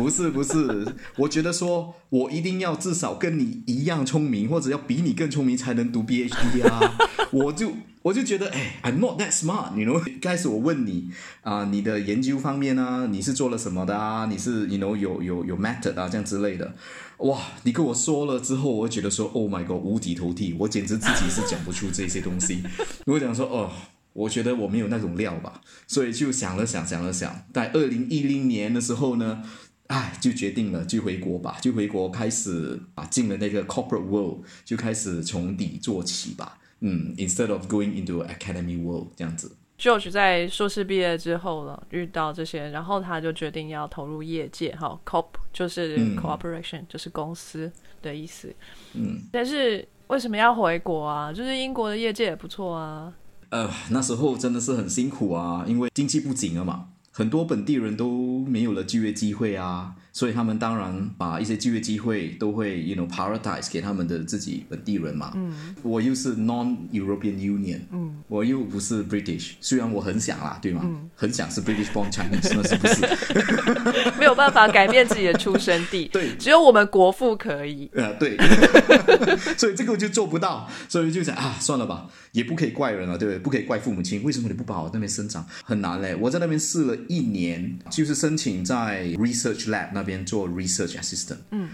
[0.02, 0.86] 不是不是，
[1.18, 6.98] 我觉得说我一定要至少跟你一样聪明，或者要比你更聪明才能读 B H D 啊，
[7.32, 7.72] 我就。
[8.04, 10.02] 我就觉得，哎，I'm not that smart，你 know。
[10.20, 11.12] 开始我问你
[11.44, 14.26] 啊，你的研究方面啊，你是做了什么的啊？
[14.26, 16.74] 你是，you know，有有有 method 啊，这样之类的。
[17.18, 22.64] 哇，你跟我说了之后，我觉得说，Oh my god，五体投地，我简直自己是讲不出这些东西。
[23.06, 23.70] 我讲说，哦，
[24.14, 29.44] 我觉得我没有那种料吧，所以就想了想，想了想，在二零一零年的时候呢，
[29.92, 36.58] 哎，就决定了，就回国吧，就回国开始啊，进了那个 corporate world，就开始从底做起吧。
[36.80, 47.70] 嗯，instead of going into academy world 这样子，George 在硕士毕业之后了，遇到这些，然后他就决定要投入业界，哈，cop 就是 cooperation，就是公司
[48.02, 48.56] 的意思。
[48.94, 51.34] 嗯，但是为什么要回国啊？
[51.34, 53.14] 就是英国的业界也不错啊。
[53.50, 56.88] 呃，那时候真的是很辛苦啊，因为经济不景了嘛。
[57.12, 65.32] 很多本地人都没有了就业机会啊，所以他们当然把一些就业机会都会，you know prioritize 给他们的自己本地人嘛。
[65.36, 70.86] 嗯，我又是 non-European Union，嗯，我又不是 British，虽然我很想啦，对吗？
[71.16, 73.02] 很想是 British born Chinese，那是不是？
[74.20, 77.90] 没有办法改变自己的出生地， 对，只有我们国父可以。
[77.94, 78.38] 呃，对，
[79.58, 83.40] 所以这个我就做不到，所以就想啊，算了吧，也不可以怪人了，对不对？
[83.40, 85.46] 不可以怪父母亲，为什么你不把我那边生长？
[85.64, 91.70] 很难嘞，我在那边试了一年，就是申请在 research lab 那边做 research assistant，嗯，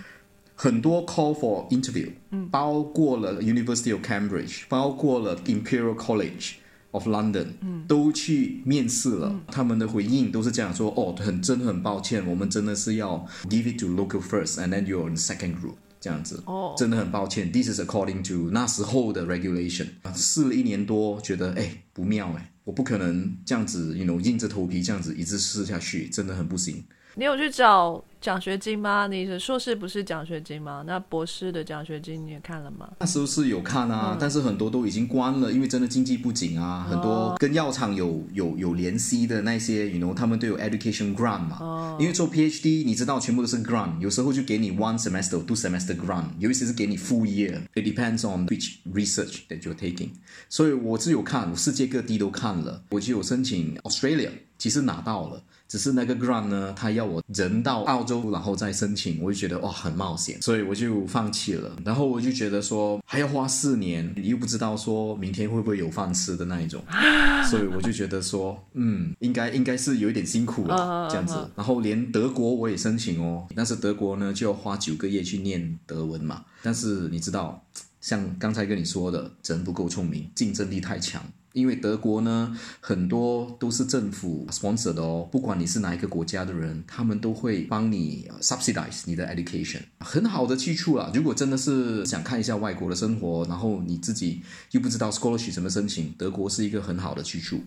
[0.55, 6.53] 很多 call for interview，嗯，包括了 University of Cambridge，包括了 Imperial College
[6.91, 15.75] of London，嗯，都去面试了，他们的回应都是这样说，哦，很真的很抱歉，我们真的是要 give it to local first，and then you're in second group。
[15.99, 19.87] 这样子，哦，真的很抱歉，This is according to 那时候的 regulation。
[20.15, 26.83] 试了一年多，觉得哎不妙哎，我不可能这样子，you know，硬着头皮这样子一直试下去，真的很不行。
[27.19, 29.07] 你有去找奖学金吗？
[29.07, 30.83] 你的硕士不是奖学金吗？
[30.85, 32.87] 那博士的奖学金你也看了吗？
[32.99, 36.85] 那时候是有看啊，但是很多都已经关了，因为真的经济不景啊。
[36.87, 41.57] 很多跟药厂有有有联系的那些，you know，他们都有 education grant 嘛。
[41.59, 41.97] 哦。
[41.99, 47.61] 因为做 PhD，你知道全部都是 grant，有时候就给你 one semester two semester grant，有一些是给你 full year。
[47.73, 50.09] It depends on which research that you're taking。
[50.49, 55.41] 所以我是有看，世界各地都看了，我就有申请 Australia，其实拿到了。
[55.67, 61.75] 只是那个 grant 呢，他要我人到澳洲，然后再申请，我就觉得哇很冒险，所以我就放弃了。
[61.83, 66.81] 然后我就觉得说还要花四年，你又不知道说明天会不会有饭吃的那一种，
[67.49, 71.35] 所以我就觉得说，嗯，应该应该是有一点辛苦了这样子。
[71.55, 76.45] 然后连德国我也申请哦，但是德国呢就要花九个月去念德文嘛。
[76.63, 77.63] 但是你知道，
[78.01, 81.21] 像刚才跟你说的，人不够聪明，竞争力太强。
[81.57, 91.11] 因为德国呢，很多都是政府 sponsor 的哦，不管你是哪一个国家的人，他们都会帮你 subsidize 你的 education，很好的去处啊。
[91.15, 97.59] 如果真的是想看一下外国的生活，然后你自己又不知道 scholarship 怎么申请，德国是一个很好的去处。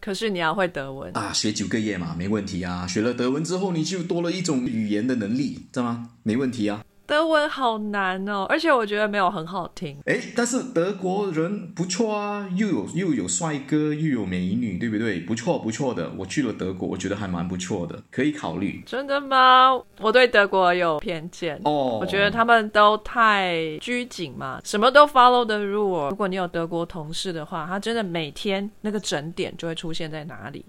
[0.00, 2.86] 可是你要会德文啊，学九个月嘛，没问题啊。
[2.86, 6.10] 学了德文之后，你就多了一种语言的能力，知道吗？
[6.22, 6.82] 没问题啊。
[7.06, 9.96] 德文好难哦，而且我觉得没有很好听。
[10.06, 15.20] 哎，但是德国人不错啊，又有又有帅哥，又有美女，对不对？
[15.20, 16.10] 不错不错的。
[16.16, 18.82] 我去了德国，我觉得还蛮不错的，可以考虑。
[18.86, 19.72] 真的吗？
[20.00, 26.08] 我对德国有偏见哦，我觉得他们都太拘谨嘛，什么都 follow the rule。
[26.10, 30.64] 如果你有德国同事的话，他真的每天那个整点就会出现在哪里。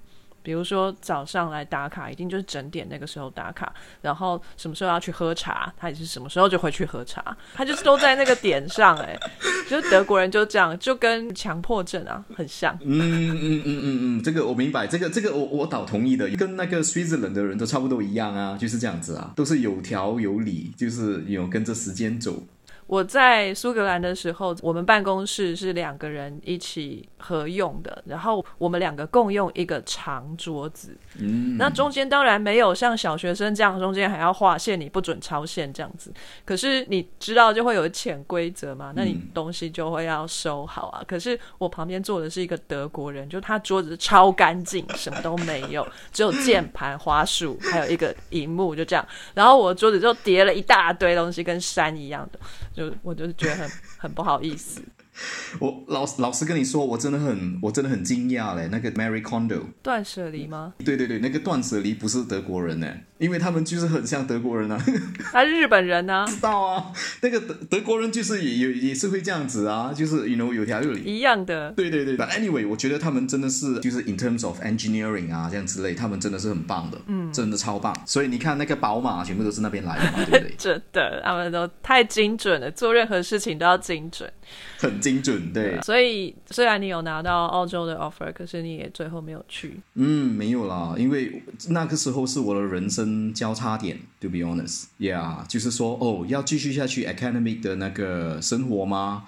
[0.46, 9.18] 比如说早上来打卡，一定就是整点那个时候打卡，然后什么时候要去喝茶，他也是什么时候就会去喝茶，他就是都在那个点上，哎，
[9.68, 12.78] 就是德国人就这样，就跟强迫症啊很像。
[12.84, 22.44] 嗯嗯嗯嗯嗯，这个我明白，这个这个我我倒同意的，跟那个 Switzerland 的人都差不多一样啊，就是这样子啊，都是有条有理，就是有跟着时间走。
[22.88, 30.96] 我在苏格兰的时候，我们办公室是两个人一起合用的，然后我们两个共用一个长桌子。
[31.18, 36.14] 嗯，那中间当然没有像小学生这样，中间还要划线，你不准超线这样子。
[36.46, 38.94] 可是你知道就会有潜规则嘛？
[38.96, 41.04] 那你东西就会要收好啊。
[41.08, 49.04] 可是我旁边坐的是一个德国人，就他桌子超干净，什么都没有， 只有键盘、花束，还有一个荧幕，就这样。
[49.34, 52.40] 然后我桌子就叠了一大堆东西，跟山一样的。
[52.74, 54.82] 就我就是觉得很很不好意思。
[55.60, 58.68] 我老老实跟你说，我真的很我真的很惊讶嘞。
[58.72, 60.74] 那个 Mary Condo 断舍离吗？
[60.84, 64.84] 对对对，那个断舍离不是德国人呢，因为他们就是很像德国人啊。
[65.32, 66.26] 他是日本人呢？
[66.30, 71.72] 知道啊，那个德德国人就是也也也是会这样子啊，就是 you know 有条有理一样的。
[71.72, 77.96] 对对对，But anyway，我觉得他们真的是就是 in terms of engineering 啊这样之类，他们真的是很棒的，嗯，真的超棒。
[78.06, 80.56] 所以你看那个宝马全部都是那边来的嘛， 对不对？
[80.58, 84.32] 真的，他们都太精准了，做任何事情都要精准。
[84.78, 85.80] 很精准，对。
[85.82, 89.80] 所以虽然你有拿到澳洲的 offer，可是你也最后没有去。
[89.94, 94.00] 嗯，没有啦，因为那个时候是我的人生交叉点。
[94.22, 99.26] To be honest，yeah，就是说，哦，要继续下去 academic 的那个生活吗？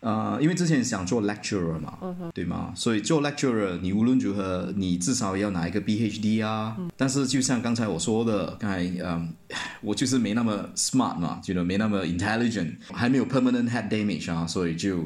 [0.00, 1.98] 呃，因为之前想做 lecturer 嘛，
[2.32, 2.72] 对吗？
[2.76, 6.76] 所以做 lecturer，你无论如何，你至少要拿一个 PhD 啊。
[6.96, 9.32] 但是就像刚才我说的，刚才嗯，
[9.80, 14.98] 我就是没那么 smart 嘛，觉得没那么 intelligent，还没有 permanent head damage 啊，所以就。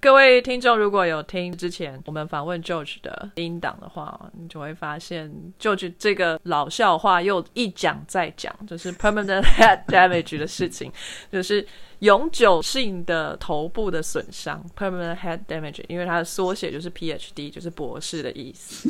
[0.00, 10.90] 各位听众如果有听之前我们访问 George 的音档的话，你就会发现 George 这个老笑话又一讲再讲，就是 permanent head damage 的事情，
[11.30, 11.66] 就是。
[12.00, 18.88] 永久性的头部的损伤 （permanent head damage），因为它的缩写就是 PhD，就是博士的意思。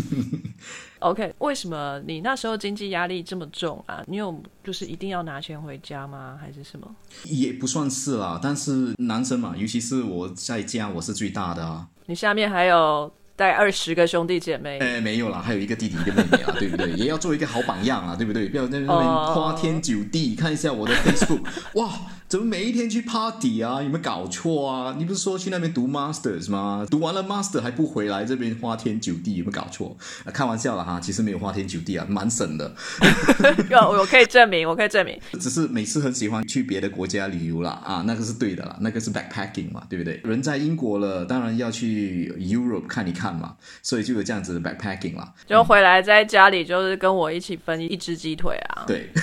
[1.00, 4.02] OK，为什么你那时候经济压力这么重啊？
[4.06, 6.38] 你有就是一定要拿钱回家吗？
[6.40, 6.88] 还是什么？
[7.24, 11.86] 也不算是啦，但是男生嘛，尤其是我在家，我是最大的啊。
[12.06, 14.78] 你下面还有带二十个兄弟姐妹？
[14.78, 16.90] 哎，没有啦，还有一个弟弟一个妹妹啊， 对不对？
[16.92, 18.48] 也要做一个好榜样啊，对不对？
[18.48, 20.34] 不要在那边花天酒地。
[20.34, 21.40] 看一下我的 Facebook，
[21.74, 21.90] 哇！
[22.28, 23.82] 怎么每一天去 party 啊？
[23.82, 24.94] 有没有搞错啊？
[24.98, 26.86] 你不是说去那边读 masters 吗？
[26.90, 29.96] 读完了 master 还不回来这边花天酒地，有没有搞错？
[30.26, 32.70] 开玩笑了哈，其实没有花天酒地啊，蛮省的。
[33.70, 35.18] 有，我可以证明，我可以证明。
[35.40, 40.20] 只是每次很喜欢去别的国家旅游啦，啊，那个是对的啦，那个是 backpacking 嘛，对不对？
[40.24, 45.32] 人在英国了，当然要去 Europe 看一看嘛，所以就有这样子的 backpacking 啦。
[45.46, 48.84] 就回来在家里就是跟我一起分一只鸡腿啊。
[48.86, 49.08] 对。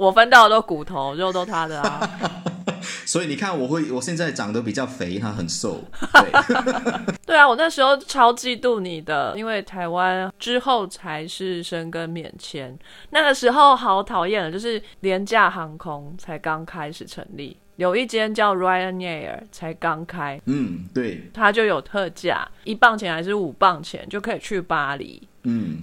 [0.00, 2.10] 我分到的都骨头，肉都他的啊。
[3.04, 5.84] 所以你看，我会我现在长得比较肥，他很瘦。
[6.14, 6.32] 对，
[7.26, 12.74] 对啊，我那时候超嫉妒你的，因为台湾之后才是生根免签，
[13.10, 25.28] 那个时候好讨厌了，就是廉价航空才刚开始成立，有一间叫 Ryanair 才刚开，嗯，对，它就有特价，一磅钱还是五磅钱就可以去巴黎。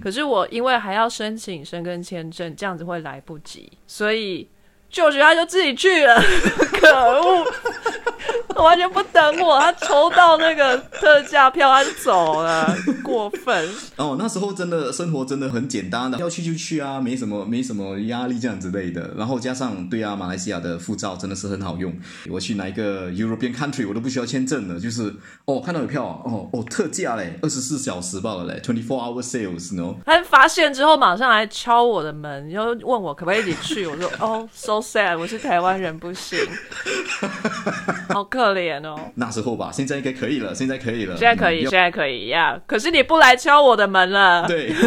[0.02, 4.48] 可是我因为还要申请申根签证，这样子会来不及，所以
[4.88, 6.20] 就学他就自己去了，
[6.80, 6.88] 可
[7.20, 7.46] 恶。
[8.64, 13.68] 完全不等我，他抽到那个特价票他就走了， 过分。
[13.96, 19.14] 哦，那时候真的生活真的很简单的，要去就去啊，没什么没什么压力这样之类的。
[19.16, 21.92] 然后加上对啊，马来西亚的护照真的是很好用，
[22.30, 29.94] 我去哪一个 European country 我都不需要签证的，就是哦看到有票哦哦特价嘞，二十四小时报了嘞，twenty four hour sales no。
[30.04, 36.38] 他发现之后马上来敲我的门，然后问我可不可以一起去，我说哦 so sad，我是台湾人不行，
[38.10, 38.47] 好可。
[38.54, 42.60] 可怜哦，那时候吧，现在应该可以了，现在可以了，现在可以，现在可以呀。
[42.66, 44.72] 可是你不来敲我的门了，对。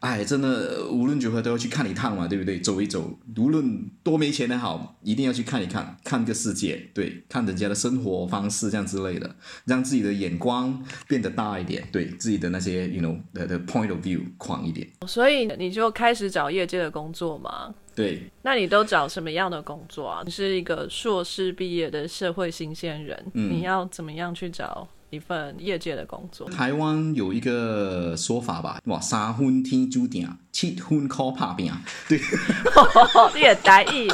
[0.00, 2.60] 哎，真的，无论如何都要去看一趟嘛，对不对？
[2.60, 9.28] 走一走，无论多没钱也好，一定要去看一看，看个世界，对，看人家的生活方式这样之类的，
[9.64, 14.86] 让自己的眼光变得大一点，对自己的那些，you know 的的 point of view 广一点。
[15.06, 17.74] 所以你就开始找业界的工作嘛？
[17.98, 20.22] 对，那你都找什么样的工作啊？
[20.24, 26.48] 你是一个硕士毕业的社会新鲜人，你要怎么样去找一份业界的工作？
[26.48, 31.72] 台湾有一个说法吧，哇，三分天注定，七分靠打拼。
[32.08, 32.20] 对，
[33.34, 34.08] 你也台意？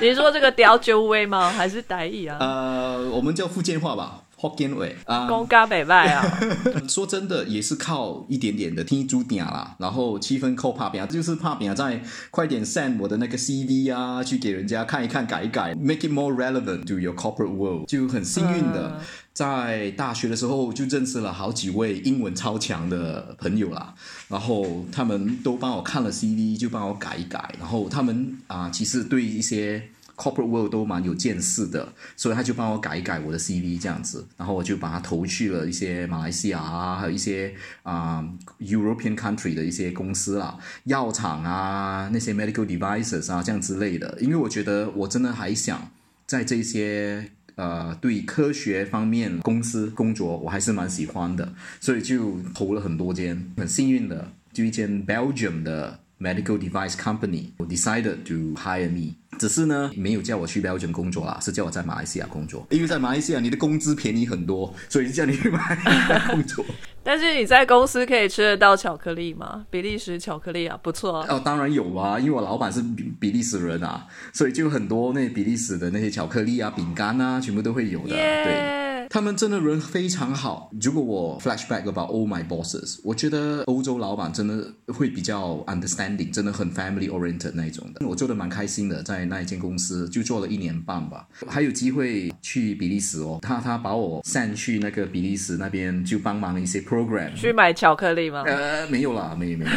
[0.00, 1.48] 你说这个屌九威吗？
[1.50, 2.38] 还是台意啊？
[2.40, 4.24] 呃，我们叫福建话吧。
[4.40, 6.40] 福建话啊，公家北外啊。
[6.88, 17.86] 说真的，也是靠一点点的听猪点啦，然后七分扣怕饼，就是怕饼在快点 send 我的那个 CV 啊，去给人家看一看，改一改，make it more relevant to your corporate world。
[17.88, 19.00] 就很幸运的，
[19.32, 23.94] 在大学的时候就认识了好几位英文超强的朋友啦，
[24.28, 29.82] 然后他们都帮我看了 CV，就帮我改一改，然后他们啊，其实对一些。
[30.18, 37.54] Corporate world 都蛮有见识的，所以他就帮我改一改我的 CV 这样子，然后我就把它投去了一些马来西亚啊，还有一些
[37.84, 44.18] 啊 European country 的一些公司啦，药厂啊，那些 medical devices 啊这样之类的。
[44.20, 45.88] 因为我觉得我真的还想
[46.26, 59.14] 在这些呃对科学方面公司工作，我还是蛮喜欢的，所以就投了很多间，很幸运的就一间 Belgium 的 medical device company 我 decided to hire me。
[59.38, 62.66] 只是呢，没有叫我去标准工作啦，是叫我在马来西亚工作。
[62.70, 66.64] 因为在马来西亚，你的工资便宜很多，所以叫你去马来西亚工作。
[67.04, 69.64] 但是你在公司可以吃得到巧克力吗？
[69.70, 71.40] 比利时巧克力啊，不错哦。
[71.42, 78.08] 当然有啊，因为我老板是比比利时人啊，所以就很多那比利时的那些巧克力啊、饼干啊，全部都会有的。
[78.08, 78.87] 对。
[79.10, 80.70] 他们真的人非常好。
[80.80, 88.06] 如果我 flashback about all my bosses，我觉得欧洲老板真的会比较 understanding，真的很 family oriented 那一种的。
[88.06, 93.38] 我做的蛮开心的，在那一间公司就做了一年半吧，还有机会去比利时哦。
[93.40, 97.34] 他他把我散去那个比利时那边，就帮忙一些 program。
[97.34, 98.42] 去买巧克力吗？
[98.46, 99.70] 呃，没有啦，没有没有。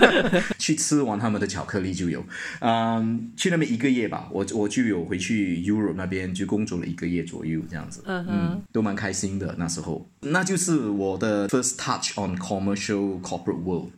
[0.58, 2.24] 去吃完他们的巧克力就有。
[2.60, 8.02] 嗯，去那边一个月吧，我我就有回去 Europe 那边就工作了一个月左右这样子。
[8.06, 8.62] 嗯哼。
[8.72, 13.90] 都蛮开心的那时候，那就是我的 first touch on commercial corporate world。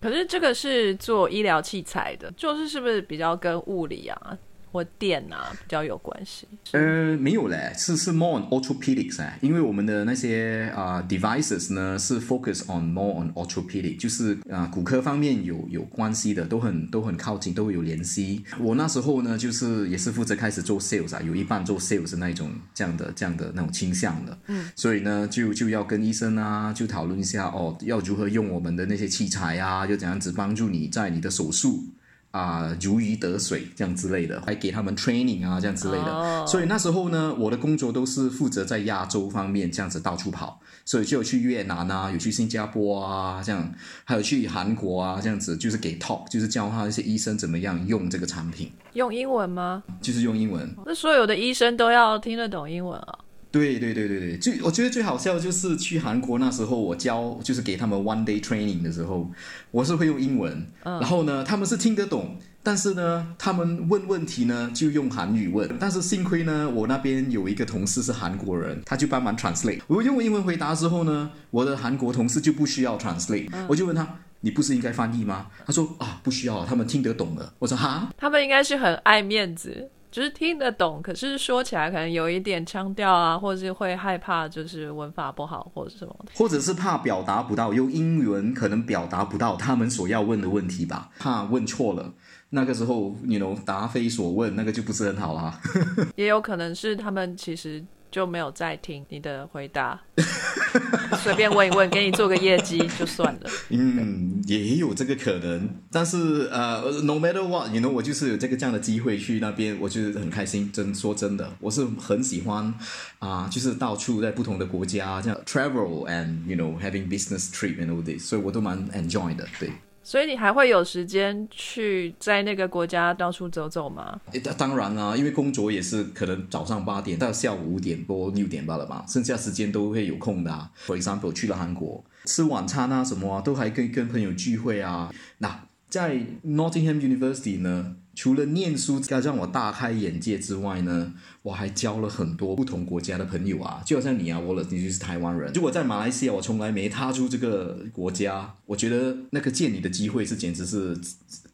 [0.00, 4.38] 可是这个是做医疗器材的，就是是不是比较跟物理啊、
[4.72, 6.48] 或电啊比较有关系？
[6.72, 18.42] 呃，没有嘞，是是 more on orthopedics 哎，因为我们的那些啊、devices 呢是 focus on more on orthopedic，就是啊、骨科方面有有关系的，都很都很靠近，都会有联系。
[18.58, 31.84] 我那时候呢，就是也是负责开始做 sales 啊，有一半做 sales 那一种这样的这样的那种倾向的，嗯，所以呢就就要跟医生啊就讨论一下哦，要如何用我们的那些器材啊，就怎样子帮助你在你的手术。
[32.32, 36.12] 啊，如鱼得水这样之类的，还给他们 training 啊，这样之类的。
[36.12, 43.72] 哦所以那时候呢，我的工作都是负责在亚洲方面这样子到处跑，所以就有去越南啊，有去新加坡啊，这样，
[44.04, 49.82] 还有去韩国啊，这样子，就是给 talk，就是教他一些医生怎么样用这个产品，用英文吗？
[50.00, 50.68] 就是用英文。
[50.84, 53.18] 那所有的医生都要听得懂英文啊？
[53.52, 59.30] 对对对对对，最我觉得最好笑就是去韩国那时候，我教就是给他们 one day training 的时候，
[59.70, 69.80] 我是会用英文，然后呢，他们是听得懂，但是呢，他们问问题呢就用韩语问，但是幸亏呢，我那边有一个同事是韩国人，他就帮忙 translate。
[69.86, 74.18] 我用英文回答之后呢，我的韩国同事就不需要 translate，、我就问他。
[74.44, 75.46] 你不是应该翻译吗？
[75.64, 77.52] 他说啊，不需要，他们听得懂的。
[77.60, 86.14] 我说哈，他们应该是很爱面子，就是听得懂，可是说起来可能有一点腔调啊，或者是会害怕，就是文法不好或者什么。
[86.34, 92.12] 或者是怕表达不到，用英文可能表达不到他们所要问的问题吧， 怕问错了。
[92.50, 95.58] 那个时候，you know，答非所问，那个就不是很好啦。
[96.16, 97.82] 也有可能是他们其实
[98.12, 99.98] 就没有再听你的回答，
[101.24, 103.50] 随便问一问，给你做个业绩就算了。
[103.70, 110.70] 嗯，也有这个可能，但是呃，no matter what，you know，我就是有这个这样的机会去那边，我就是很开心。
[110.70, 112.72] 真说真的，我是很喜欢
[113.18, 119.48] 啊、就是到处在不同的国家这样 travel and you know having business trip and all this，所以我都蛮 enjoy 的。
[119.58, 119.70] 对，
[120.04, 124.20] 所以你还会有时间去在那个国家到处走走吗？
[124.32, 130.70] 诶当然啦、因为工作也是可能早上八点到下午五点多六点罢了吧，剩下时间都会有空的、啊。
[130.84, 135.12] For example，去了韩国吃晚餐啊什么啊，都还跟跟朋友聚会啊。
[135.38, 141.12] 那在 Nottingham University 呢，除了念书要让我大开眼界之外呢，
[141.42, 145.52] 我还交了很多不同国家的朋友啊，就好像你啊，我了，你就是台湾人。
[145.52, 150.96] 如果在马来西亚，我从来没踏出这个国家，我觉得那个见你的机会是简直是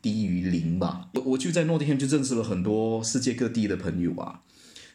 [0.02, 1.08] 低于零吧。
[1.14, 4.42] 我我就在诺丁汉就认识了很多世界各地的朋友啊。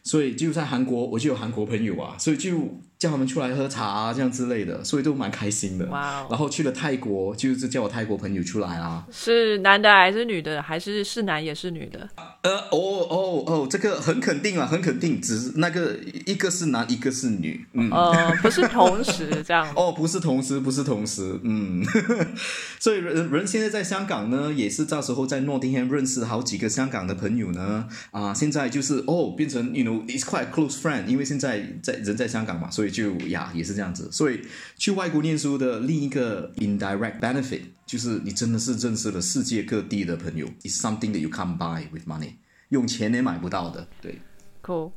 [0.04, 5.84] 所以就在韩国，我就有韩国朋友啊，所以就叫他们出来喝茶啊，这样之类的，所以都蛮开心的。
[5.86, 9.06] 哇哦然后去了泰国，就是叫我泰国朋友出来啊。
[9.12, 10.62] 是男的还是女的？
[10.62, 12.08] 还是是男也是女的？
[12.40, 15.94] 呃，哦哦哦，这个很肯定啊，很肯定，只是那个
[16.24, 17.90] 一个是男，一个是女，嗯。
[17.90, 19.70] 呃，不是同时这样。
[19.76, 21.84] 哦，不是同时，不是同时，嗯，
[22.80, 34.40] 所以人人现在在香港呢，也是到时候在诺丁汉认识好几个香港的朋友呢，啊，现在就是哦，变成 you know it's quite close friend，因为现在在人在香港嘛，所以就呀也是这样子，所以
[34.78, 42.34] 去外国念书的另一个 indirect benefit 就是你真的是认识了世界各地的朋友，is something that you can't buy with money，
[42.68, 44.20] 用钱也买不到的，对
[44.62, 44.92] ，Cool。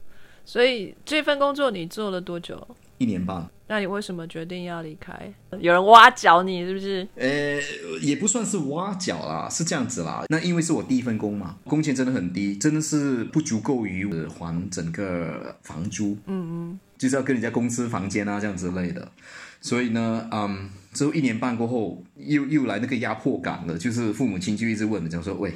[0.45, 2.65] 所以这份工作你做了多久？
[2.99, 3.49] 一年半。
[3.69, 5.33] 那你为什么决定要离开？
[5.59, 7.05] 有人挖角你是不是？
[7.15, 7.59] 呃，
[8.01, 10.23] 也不算是挖角啦，是这样子啦。
[10.29, 16.17] 那因为是我第一份工嘛，工钱真的很低，真的是不足够于呃还整个房租。
[16.27, 19.11] 嗯嗯，就是要跟人家公司房间啊这样之类的。
[19.61, 25.53] 所以呢，嗯，之后一年半过后，又又来那个压迫感了，就是父母亲就一直问，讲说，喂，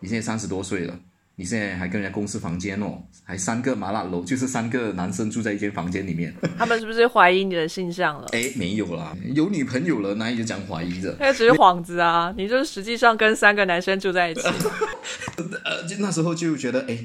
[0.00, 0.98] 你现在三十多岁了。
[1.34, 6.32] 你现在还跟人家公司房间哦，还三个麻辣楼，就是三个男生住在一间房间里面。
[6.58, 8.28] 他们是不是怀疑你的性向了？
[8.32, 11.16] 哎，没有啦，有女朋友了，哪里就讲怀疑的？
[11.18, 12.32] 那只是幌子啊！
[12.36, 14.42] 你就是实际上跟三个男生住在一起。
[15.64, 16.98] 呃，就那时候就觉得，哎，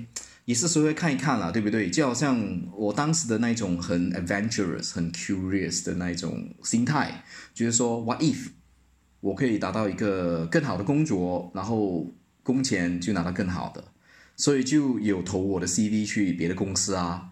[0.47, 1.89] 也是稍微看一看啦，对不对？
[1.89, 2.39] 就好像
[2.71, 7.21] 我当时的那种很 adventurous、很 curious 的那种心态，
[7.53, 8.47] 就是说，what if
[9.19, 12.07] 我可以达到一个更好的工作，然后
[12.43, 13.83] 工钱就拿到更好的，
[14.37, 17.29] 所以就有投我的 CV 去别的公司啊，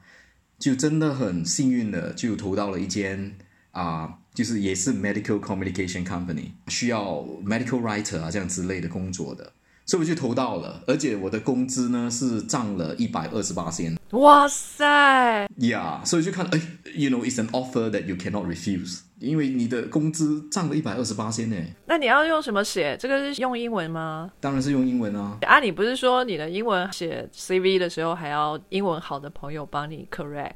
[0.59, 3.37] 就真的很幸运的就投到了一间
[3.71, 4.19] 啊。
[4.35, 9.53] 就是也是 medical communication company，需要 medical writer 啊这样之类的工作的，
[9.85, 16.59] 所以我就投到了，而且我的工资呢是涨了一百二十八仙哇塞！，Yeah，所以就看，哎
[16.95, 19.01] ，you know，it's an offer that you cannot refuse。
[19.19, 21.55] 因为你的工资涨了一百二十八仙呢。
[21.85, 22.97] 那你要用什么写？
[22.97, 24.31] 这个是用英文吗？
[24.41, 25.37] 当然是用英文啊。
[25.41, 30.51] 啊，你不是说你的英文写 CV 的时候还要英文好的朋友帮你 correct？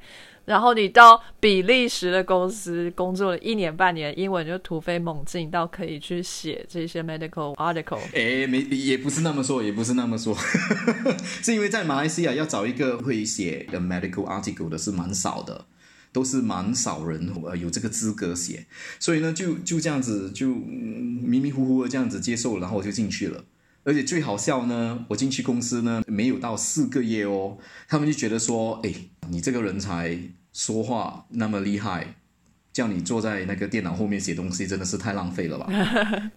[0.45, 7.99] 然后你到比利时的公司工作了一年半年，英文就突飞猛进到可以去写这些 medical article。
[8.13, 10.35] 哎，没也不是那么说，也不是那么说，
[11.43, 15.65] 是因为在马来西亚要找一个会写的 medical article 的是蛮少的，
[16.11, 18.65] 都是蛮少人呃有这个资格写，
[18.99, 23.43] 所以呢就就这样子就迷迷糊糊的这样子接受，然后我就进去了。
[23.83, 27.57] 而且最好笑呢，我进去公司呢没有到四个月哦，
[27.87, 28.93] 他们就觉得说，哎，
[29.29, 30.17] 你这个人才。
[30.51, 32.15] 说话那么厉害，
[32.73, 35.69] 叫你坐在那个电脑后面写东西，真的是太浪费了吧？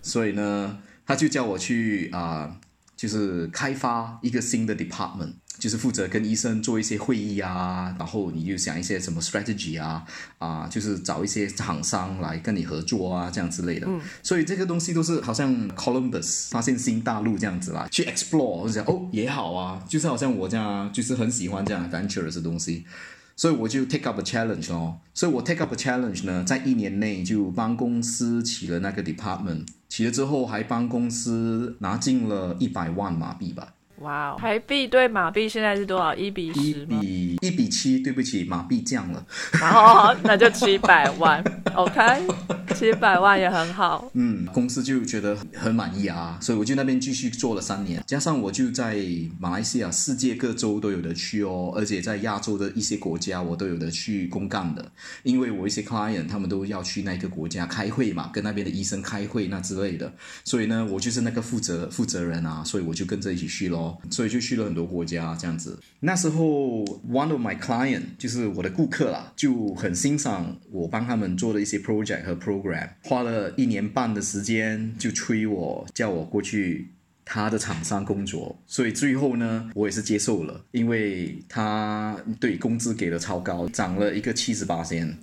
[0.03, 2.61] 所以呢，他就叫我去啊，
[3.03, 10.05] 就是开发一个新的 department，就是负责跟医生做一些会议啊，然后你就想一些什么 strategy 啊，
[10.39, 13.89] 啊，就是找一些厂商来跟你合作啊，这样之类的。
[14.23, 22.87] 所以这个东西都是好像 Columbus 发现新大陆这样子啦，去 explore，我就想哦也好啊，就是好像我这样，就是很喜欢这样 adventurous 的东西。
[23.35, 33.75] 所以我就 take up a challenge 哦，所以我 take up a challenge 呢，在一年内就帮公司起了那个 department，起了之后还帮公司拿进了一百万马币吧。
[34.03, 36.15] 哇哦，台币对马币现在是多少？
[36.15, 39.25] 一比十一比一比七，对不起，马币降了。
[39.61, 41.43] 然后那就七 百万
[41.75, 42.01] ，OK，
[42.75, 44.11] 七百万也很好。
[44.15, 48.97] 嗯，公司就觉得很满意啊，所以我就那边继续做了三年，加上我就在
[49.39, 54.85] 马来西亚世界各州都有的去哦，而且在亚洲的一些国家我都有的去公干的，
[55.23, 60.13] 因为我一些 client 他们都要去那个国家开会嘛，跟那边的医生开会那之类的，
[60.45, 63.69] 所以呢，我就是那个负责负责人啊，所以我就跟着一起去
[64.11, 65.79] 所以就去了很多国家这样子。
[66.01, 76.89] 那时候，one of my client 就是我的顾客啦，就很欣赏我帮他们做的一些 project 和 program，花了一年半的时间就催我叫我过去
[77.25, 78.59] 他的厂商工作。
[78.67, 85.17] 所以最后呢，我也是接受了，因为他对工资给的超高，涨了一个七十八千。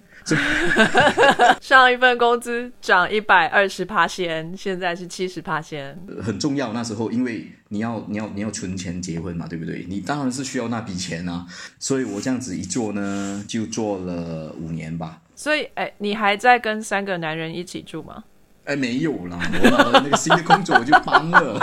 [1.62, 6.74] 上一份工资涨一百二十趴先，现在是七十趴先，很重要。
[6.74, 9.86] 那时候因为你要你要你要存钱结婚嘛，对不对？
[9.90, 11.46] 你当然是需要那笔钱啊。
[11.80, 15.22] 所以我这样子一做呢，就做了五年吧。
[15.36, 18.24] 所以，哎，你还在跟三个男人一起住吗？
[18.66, 21.60] 哎，没有啦，我拿了那个新的工作我就搬了。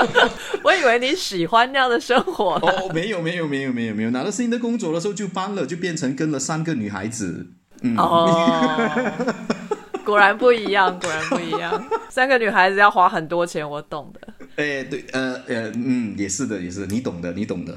[0.64, 2.54] 我以为你喜欢那样的生活。
[2.54, 7.48] 哦，没有没有没有没有没有，拿了新的工作的时候就搬了，就变成跟了三个女孩子。
[7.96, 8.90] 哦，
[10.04, 11.82] 果然不一样，果然不一样。
[12.08, 14.34] 三个女孩子要花很多钱，我懂的。
[14.56, 17.72] 哎，对，呃呃，嗯，也是的，也是，你懂的，你懂的。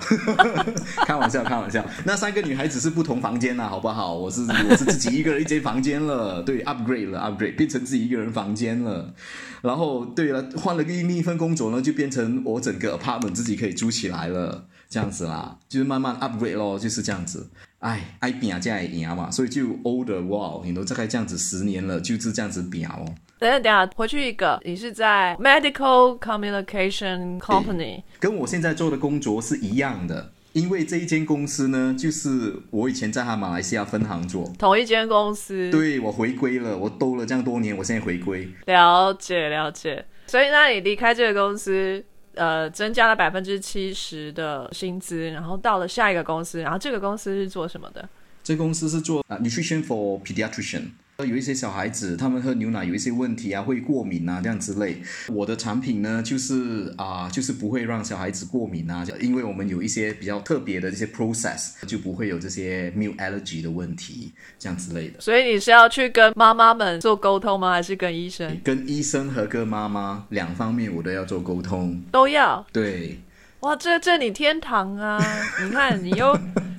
[1.06, 1.86] 开玩笑，开玩笑。
[2.06, 4.16] 那三个女孩子是不同房间啦，好不好？
[4.16, 9.14] 我是 我是自己一个人一间房间了，对，upgrade 了，upgrade 变成自己一个人房间了。
[9.62, 17.47] 然后，对了，换了个另一份工作呢，就变成我整个 apartment 自己可以租起来了，这样子啦，就是慢慢 upgrade 咯，就是这样子。
[17.82, 23.06] 哎，爱拼这样赢嘛，所以就 older wow，你都大概这样子十年了，就是这样子拼哦。
[23.40, 35.72] 等下，等下，回去一个，你是在 medical communication company，跟我现在做的工作是一样的，因为这一间公司呢，就是我以前在他马来西亚分行做，同一间公司。
[35.72, 38.48] 对，我回归了，我兜了这样多年，我现在回归。
[38.68, 40.06] 了解，了解。
[40.28, 42.06] 所以，那你离开这个公司？
[42.36, 48.08] 呃，增加了百分之七十的薪资，然后到了下一个公司，然后这个公司是做什么的？
[48.44, 50.92] 这公司是做啊，nutrition for pediatrician。
[51.26, 55.02] 有一些小孩子，他们喝牛奶有一些问题啊，会过敏啊，这样之类。
[55.28, 65.20] 我的产品呢，就是啊，就是不会让小孩子过敏啊，因为我们有一些比较特别的这些 process，就不会有这些 milk allergy 的问题，这样之类的。
[65.20, 67.72] 所以你是要去跟妈妈们做沟通吗？
[67.72, 68.60] 还是跟医生？
[68.64, 72.66] 跟医生和跟妈妈两方面我都要做沟通，都要。
[72.72, 73.20] 对。
[73.62, 75.20] 哇，这这你天堂啊！
[75.64, 76.36] 你看，你又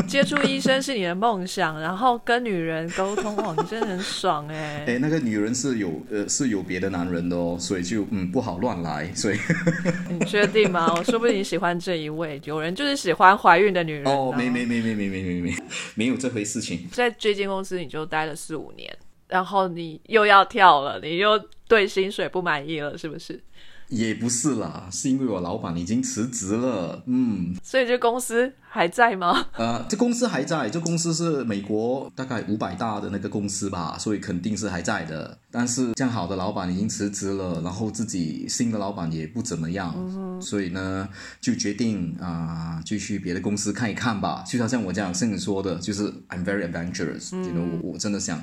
[0.09, 4.85] 接触医生是你的梦想，然后跟女人沟通，哇，你真的很爽哎！
[4.89, 9.39] 哎，那个女人是有呃是有别的男人的哦，所以就嗯不好乱来，所以
[10.11, 10.93] 你确定吗？
[10.97, 15.55] 我说不定你喜欢这一位，有人就是喜欢怀孕的女人哦，没没没没没没没没
[15.95, 16.89] 没有这回事情。
[16.91, 18.93] 在这间公司你就待了四五年，
[19.29, 23.41] 然后你又要跳了，你又对薪水不满意了，是不是？
[23.93, 29.47] 也不是啦，是因为我老板已经辞职了，嗯，所以这公司还在吗？
[29.55, 35.37] 呃，这公司还在，这公司是美国大概五百大的那个公司吧，所以肯定是还在的。
[35.51, 39.95] 但是这样好的老板已经辞职了，然后自己新的老板也不怎么样，
[40.41, 41.07] 所以呢，
[41.43, 44.43] 就决定啊，就去别的公司看一看吧。
[44.49, 48.43] 就像像我这样，像你说的，就是 I'm very adventurous，觉得我我真的想。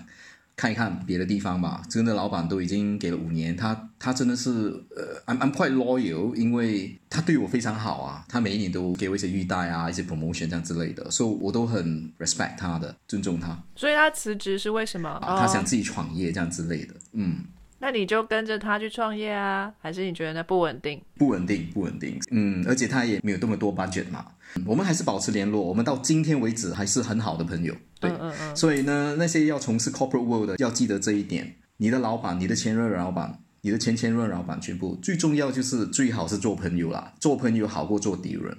[0.59, 1.81] 看一看别的地方吧。
[1.89, 4.49] 真的，老板都已经给了五年，他他真的是
[4.93, 13.57] 呃，I'm I'm quite loyal，因为他对我非常好啊，他每一年都给我一些玉带啊，一些 promotion 这样之类的，所以我都很 respect 他的，尊重他。
[13.77, 15.07] 所以他辞职是为什么？
[15.09, 17.45] 啊，他想自己创业这样之类的，嗯。
[17.81, 19.73] 那你就跟着他去创业啊？
[19.79, 21.01] 还是你觉得那不稳定？
[21.17, 22.19] 不稳定，不稳定。
[22.29, 24.25] 嗯，而且他也没有这么多 budget 嘛。
[24.65, 27.73] 我们还是保持联络，我们到今天为止还是很好的朋友。
[27.99, 28.55] 对，嗯嗯。
[28.55, 37.13] 所以呢，那些要从事 corporate world 的，要记得这一点：你的老板、你的前任老板、你的前前任老板，全部最重要就是最好是做朋友啦。
[37.19, 38.57] 做朋友好过做敌人，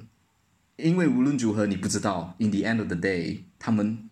[0.76, 4.08] 因为无论如何，你不知道 in the end of the day 他们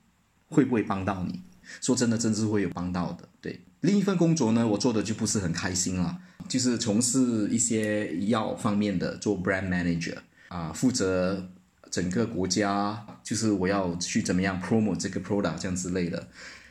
[0.49, 1.41] 会不会帮到你。
[1.81, 3.29] 说真的，真是会有帮到的。
[3.41, 3.61] 对。
[3.81, 6.19] 另一份工作呢，我做的就不是很开心了，
[6.49, 10.17] 就是从事一些药方面的，做 brand manager
[10.49, 11.49] 啊，负责
[11.91, 16.29] 整个国家，就是我要去怎么样 promote 这个 product 这样之类的，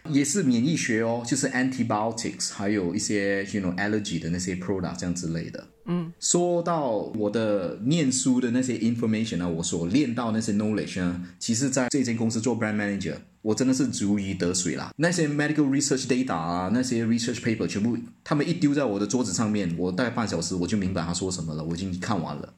[0.10, 5.66] 也是免疫学哦，就是 antibiotics，还有一些 you know allergy 的那些 product 这样之类的。
[5.88, 13.15] 嗯，说到我的念书的那些 information 呢，我所练到那些 knowledge 呢，其实在这间公司做 brand manager。
[13.43, 14.91] 我真的是如鱼得水啦！
[14.97, 22.53] 那些 medical research data 啊，那些 research paper 全部，他们一丢在我的桌子上面，我大概半小时我就明白他说什么了，我已经看完了。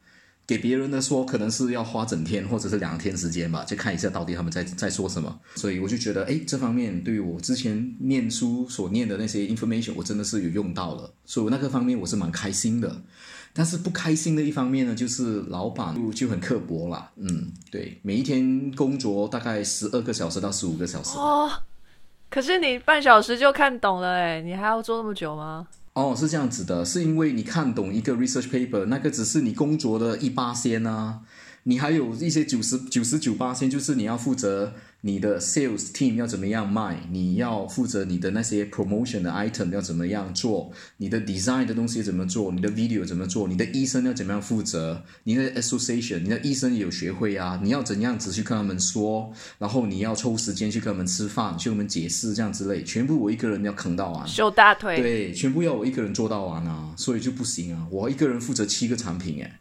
[0.50, 5.40] 给别人的说，可能是要花整天或者是两天时间吧，就看一下到底他们在在说什么。
[5.56, 13.04] 所以我就觉得，哎，这方面对于我之前念书所念的那些 information，我真的是有用到了，所以我那个方面我是蛮开心的。
[13.54, 17.12] 但是不开心的一方面呢，就是老板就很刻薄啦。
[17.18, 21.16] 嗯，对，每一天工作大概十二个小时到十五个小时。
[21.16, 21.48] 哦，
[22.28, 25.68] 可是你半小时就看懂了，哎，你还要做那么久吗？
[25.94, 31.22] 哦，是这样子的，是因为你看懂一个 research paper，那个只是你工作的一八仙啊，
[31.64, 34.74] 你还有一些九十九十九八仙，就是你要负责。
[35.02, 37.08] 你的 sales team 要怎么样卖？
[37.10, 40.72] 你要负责你的那些 promotion 的 item 要怎么样做？
[40.98, 42.52] 你的 design 的东西怎么做？
[42.52, 43.48] 你的 video 怎么做？
[43.48, 45.02] 你的医生要怎么样负责？
[45.24, 49.32] 你的 association，你的医生也有学会啊，你要怎样子去跟他们说？
[49.58, 59.60] 然后你要抽时间去跟他们吃饭，去跟他们解释这样之类，全部我一个人要扛到完，秀大腿，对，全部要我一个人做到完啊，所以就不行啊，我一个人负责七个产品，哎，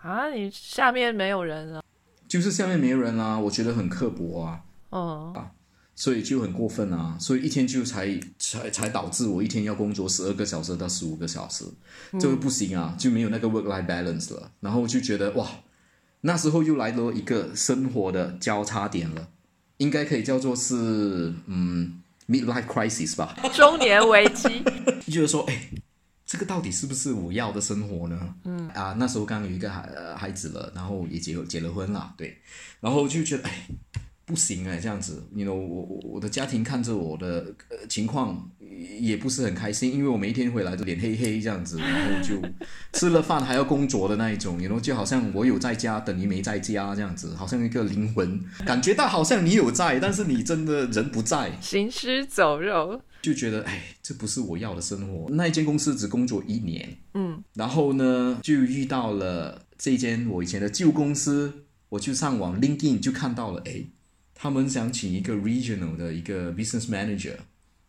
[0.00, 1.82] 啊，你下面没有人啊？
[2.26, 4.60] 就是下面没有人啊，我觉得很刻薄啊。
[4.90, 5.50] 哦啊，
[5.94, 7.16] 所以就很过分啊！
[7.20, 11.64] 所以一天就才才才导致我一天要工作十二个小时到十五个小时，
[12.18, 14.50] 这个不行啊，就没有那个 work life balance 了。
[14.60, 15.48] 然后就觉得哇，
[16.22, 19.28] 那时候又来了一个生活的交叉点了，
[19.76, 24.62] 应该可以叫做是嗯 mid life crisis 吧， 中年危机。
[25.06, 25.70] 就是说，哎，
[26.24, 28.34] 这个到底是不是我要的生活呢？
[28.44, 32.38] 嗯啊，那时候刚有一个孩孩子了，然后也结结了婚了，对，
[32.80, 33.66] 然后就觉得哎。
[34.30, 38.48] 不行哎，这样子，你 know 我我我的家庭看着我的呃情况
[39.00, 42.40] 也不是很开心，因为我每一天回来都脸黑黑这样子，然后就
[42.92, 55.28] 吃了饭还要工作的那一种，you know 就好像我有在家等于没在家这样子，好像一个灵魂感觉到好像你有在，但是你真的人不在，行尸走肉，就觉得哎，这不是我要的生活。
[55.30, 61.52] 那一间公司只工作一年，嗯，然后呢就遇到了这间我以前的旧公司，
[61.88, 63.84] 我就上网 LinkedIn 就看到了，哎。
[64.42, 67.34] 他们想请一个 regional 的一个 business manager，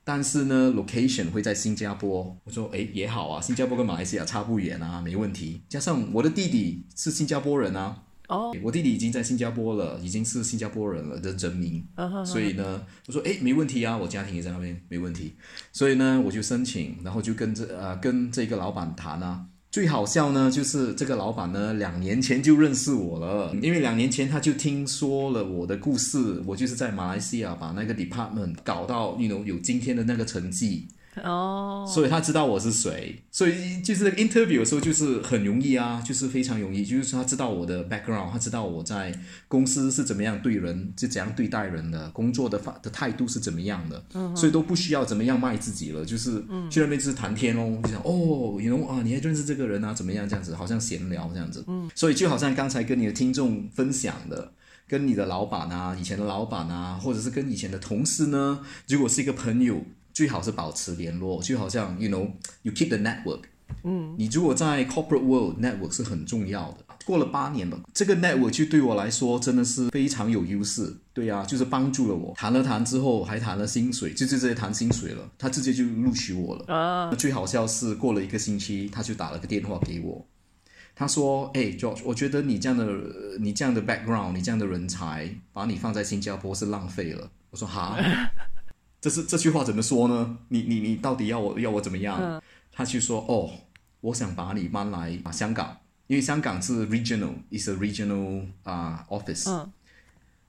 [0.04, 2.38] 但是呢，location 会在新加坡。
[2.43, 5.62] 我说，哎，也好啊，新加坡跟马来西亚差不远啊，没问题。
[5.70, 11.88] 加上我的弟弟是新加坡人啊，哦，我弟弟已经在新加坡了，已经是新加坡人了的人民。
[12.28, 15.36] 所以呢，我说，哎，没问题啊，我家庭也在那边，没问题。
[15.72, 19.45] 所以呢，我就申请，然后就跟这呃跟这个老板谈啊。
[19.72, 30.89] 最好笑呢，就是这个老板呢，两年前就认识我了，因为两年前他就听说了我的故事，我就是在马来西亚把那个 department 搞到，you know 有今天的那个成绩。
[31.22, 39.14] 哦，所以他知道我是谁，所以就是 interview 的时候就是很容易啊，就是非常容易，就是他知道我的 background，他知道我在
[39.49, 51.91] 公司是怎么样对人，是怎样对待人的，工作的法的态度是怎么样的，嗯所以都不需要怎么样卖自己了，就是去那边就是谈天哦，就想哦，你侬啊，你还认识这个人啊，怎么样这样子，好像闲聊这样子，嗯。
[51.93, 54.53] 所以就好像刚才跟你的听众分享的，
[54.88, 59.84] 跟你的老板啊，以前的老板啊，或者是跟以前的同事呢，如果是一个朋友。
[60.14, 62.30] 最好是保持联络，就好像 you know
[62.64, 63.41] you keep the network。
[63.84, 66.86] 嗯，你如果在 corporate world，network 是很重要的。
[67.05, 70.93] 过了八年了，这个 network 就对我来说真的是非常有优势。
[71.14, 72.34] 对呀，就是帮助了我。
[72.36, 75.32] 谈了谈之后，还谈了薪水，就直接谈薪水了。
[75.38, 76.66] 他直接就录取我了。
[76.74, 80.26] 啊，最好笑是过了一个星期，他就打了个电话给我。
[80.93, 82.86] 他说：“哎，George，我觉得你这样的
[83.39, 87.97] 你这样的 background，你这样的人才，把你放在新加坡是浪费了。”我说：“哈。”
[89.02, 90.38] 这是这句话怎么说呢？
[90.49, 92.18] 你你你到底要我要我怎么样？
[92.22, 92.41] 嗯
[92.74, 93.49] 他去说哦，
[93.99, 95.76] 我想把你搬来啊香港，
[96.08, 99.49] 因为香港是 regional，is a regional 啊、office。
[99.52, 99.70] 嗯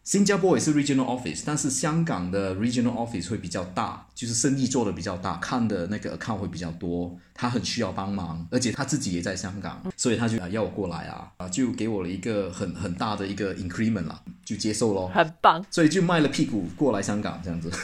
[0.04, 15.64] 新加坡也是 regional office，但是香港的 regional office 会比较大，就是生意做的比较大，看的那个 account 会比较多，他很需要帮忙，而且他自己也在香港，所以他就、啊要我过来啊，啊就给我了一个很很大的一个 increment 啦，就接受咯，很棒。
[15.70, 17.70] 所以就卖了屁股过来香港这样子。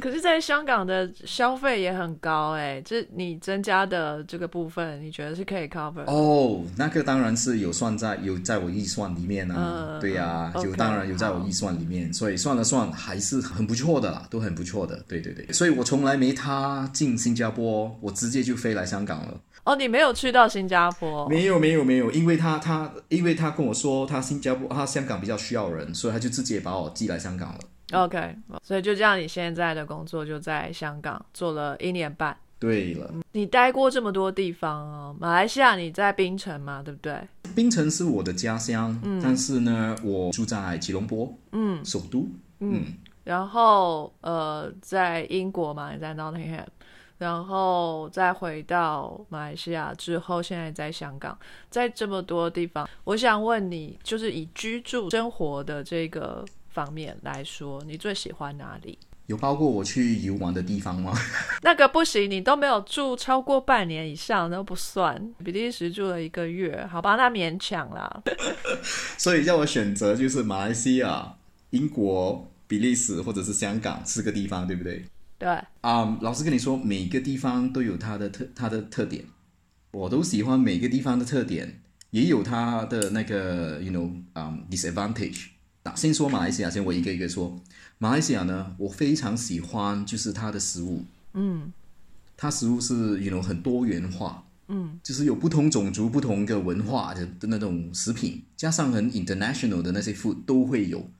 [0.00, 6.02] 可是，在香港的消费也很高哎、这你增加的这个部分，你觉得是可以 cover？
[6.06, 19.40] 哦，那个当然是有算在有在我预算里面啊，嗯对呀、嗯就当然有在我预算里面，所以算了算还是很不错的啦，都很不错的，对对对，所以我从来没他进新加坡，我直接就飞来香港了。
[19.64, 27.58] 哦，你没有去到新加坡，没有没有没有，因为他他因为他跟我说他新加坡他香港比较需要人，所以他就直接把我寄来香港了。
[27.92, 32.36] OK，所以就这样，你现在的工作就在香港做了一年半。
[32.60, 37.18] 对了，你待过这么多地方哦，马来西亚你在槟城嘛，对不对？
[37.56, 39.18] 槟城是我的家乡，嗯。
[39.20, 41.82] 但是呢，我住在吉隆坡，嗯。
[41.82, 42.84] 首都，嗯，
[43.24, 46.66] 然后呃，在英国嘛，你在 Nottingham，
[47.16, 51.36] 然后再回到马来西亚之后，现在在香港，
[51.70, 58.98] 在这么多地方，我想问你，就是以居住生活的这个方面来说，你最喜欢哪里？
[59.30, 61.12] 有包括我去游玩的地方吗？
[61.62, 65.32] 那个不行，你都没有住超过半年以上，都不算。
[65.44, 68.22] 比利时住了一个月，好吧，那勉强啦。
[69.16, 71.36] 所以叫我选择就是马来西亚、
[71.70, 75.04] 英国、比利时或者是香港四个地方，对不对？
[75.38, 75.48] 对，
[75.82, 79.24] 啊、老实跟你说，每个地方都有它的特它的特点，
[79.92, 85.50] 我都喜欢每个地方的特点，也有它的那个 you know 啊、disadvantage。
[85.84, 87.56] 那先说马来西亚，先我一个一个说。
[88.02, 91.70] 马来西亚呢，我非常喜欢就是它的食物，嗯
[92.34, 101.10] 它食物是 you know 很多元化，嗯，就是有不同种族、不同的文化的的那种食品，加上很 international 的那些 food 都会有。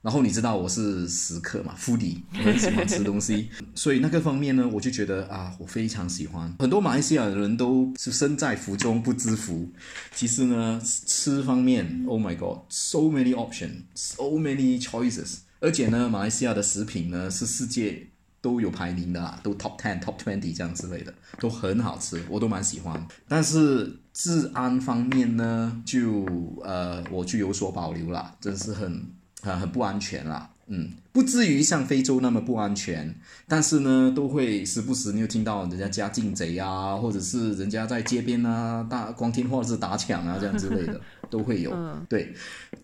[0.00, 6.54] 然后你知道我是食客嘛，foodie，我很喜欢吃东西， 所以那个方面呢，我就觉得啊，我非常喜欢。
[6.60, 9.68] 很多马来西亚的人都是身在福中不知福。
[10.14, 15.38] 其实呢，吃方面，Oh my God，so many options，so many choices。
[15.60, 18.06] 而且呢，马来西亚的食品呢是世界
[18.40, 23.06] 都有排名的啦，都 top ten、top twenty 这样之类的，都很好吃，我都蛮喜欢。
[23.26, 26.24] 但是治安方面呢，就
[26.62, 29.10] 呃我就有所保留啦，真是很
[29.42, 30.48] 很很不安全啦。
[30.70, 33.14] 嗯，不至于像非洲那么不安全，
[33.46, 41.00] 但是呢，都会时不时你有听到人家家境贼啊，或者是人家在街边啊大光天化日打抢啊这样之类的，
[41.30, 41.74] 都会有。
[42.08, 42.34] 对，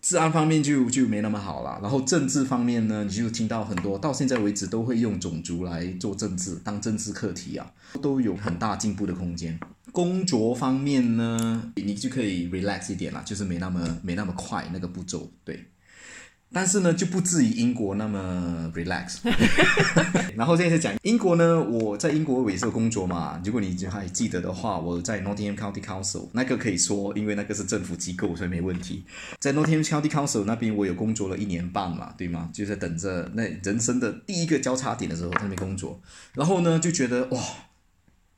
[0.01, 1.79] 治安方面就就没那么好了。
[1.81, 7.71] 然后政治方面呢，你就听到很多，到现在为止都会用种族来做政治，当政治课题啊，
[8.01, 9.59] 都有很大进步的空间。
[9.91, 15.63] 工作方面呢，你就可以 relax 一点啦，就是没那么没那么快那个步骤，对。
[16.55, 19.17] 但是呢，就不至于英国那么 relax。
[20.37, 23.41] 然后现在讲英国呢，我在英国我也是有工作嘛。
[23.43, 29.03] 如果你还记得的话，我在 Nottingham County Council 那个可以说，因为那个是政府机构，所以没问题。
[29.41, 32.49] 在 Nottingham County Council 那边，我有工作了一年半嘛，对吗？
[32.53, 35.99] 就在等着那人生的第一个交叉点的时候，在那边工作。
[36.35, 37.43] 然后呢，就觉得哇，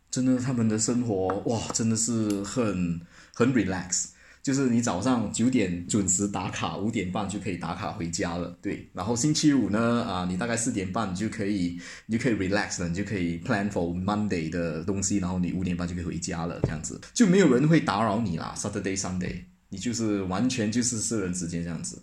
[0.10, 3.00] 真的他们的生活哇，真的是很
[3.36, 4.06] 很 relax。
[4.48, 8.90] 就是你早上九点准时打卡，五点半就可以打卡回家了，对。
[8.94, 18.56] 然后星期五呢，啊，你大概四点半你就可以，你就可以 relax 了，你就可以 plan for Monday 的东西，然后你五点半就可以回家了，这样子就没有人会打扰你啦。
[18.56, 22.02] Saturday Sunday，你就是完全就是私人时间这样子。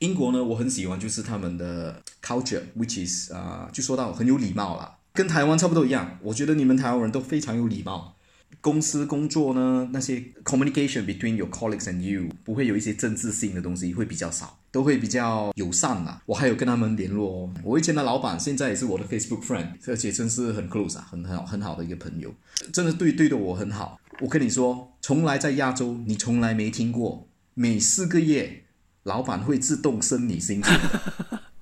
[0.00, 6.18] 英国呢，我很喜欢就是他们的 culture，which is 啊、就说到很有礼貌啦，跟台湾差不多一样。
[6.20, 8.15] 我觉得你们台湾人都非常有礼貌。
[8.66, 16.20] 公司工作呢，那些 communication between your colleagues and you 不会有一些政治性的东西，会比较少，都会比较友善啦。
[16.26, 17.54] 我还有跟他们联络哦。
[17.62, 22.34] 我以前的老板现在也是我的 Facebook friend，而且真是很 close 啊，很很好很好的一个朋友，
[22.72, 24.00] 真的对对的我很好。
[24.18, 28.64] 我跟你说，从来在亚洲你从来没听过，每四个月
[29.04, 30.76] 老板会自动升你薪水。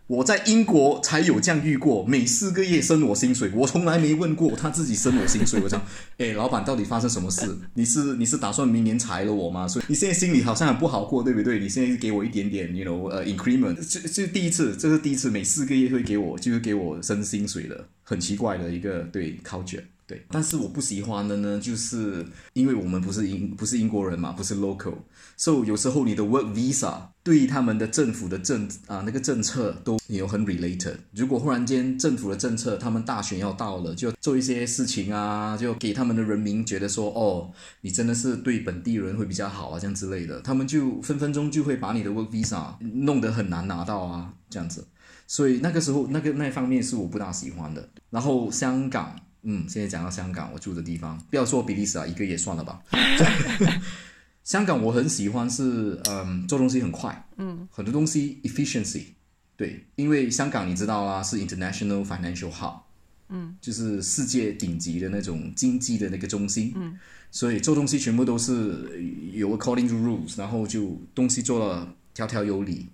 [0.07, 5.59] 我在英国才有这样遇过，每四个月升我薪水，我从来没问过他自己升我薪水。
[5.63, 5.83] 我讲，
[6.19, 7.57] 哎，老板到底发生什么事？
[7.73, 9.67] 你是你是打算明年裁了我吗？
[9.67, 11.59] 所以你现在心里好像很不好过，对不对？
[11.59, 19.83] 你现在给我一点点，you know，呃，increment，这这第一次，这是第一次，每四个月会给我，就是给我升薪水的，很奇怪的一个对 culture。
[20.07, 24.95] 对，但是我不喜欢的呢，就是因为我们不是英不是英国人嘛，不是 local，
[25.35, 30.97] 所以有时候你的 work visa 对他们的政府的政啊那个政策都有很 related。
[31.13, 37.51] 如果忽然间政府的政策，他们大选要到了，就做一些事情啊，就给他们的人民觉得说，哦，
[37.81, 44.87] 你真的是对本地人会比较好啊，这样之类的，他们就分分钟就会把你的 work visa 弄得很难拿到啊，这样子。
[45.27, 47.89] 所以那个时候那个那方面是我不大喜欢的。
[48.11, 49.19] 然后香港。
[49.45, 52.83] 嗯，现在讲到香港，我住的地方，不要说比利时啊，一个也算了吧。
[54.43, 59.05] 香港我很喜欢是，嗯，做东西很快，嗯，很多东西 efficiency，
[59.57, 62.81] 对，因为香港你知道啦，是 international financial hub，
[63.31, 66.99] 嗯，就是世界顶级的那种经济的那个中心，嗯，
[67.31, 72.87] 所以做东西全部都是有 according to rules，然后就东西做了条条有理。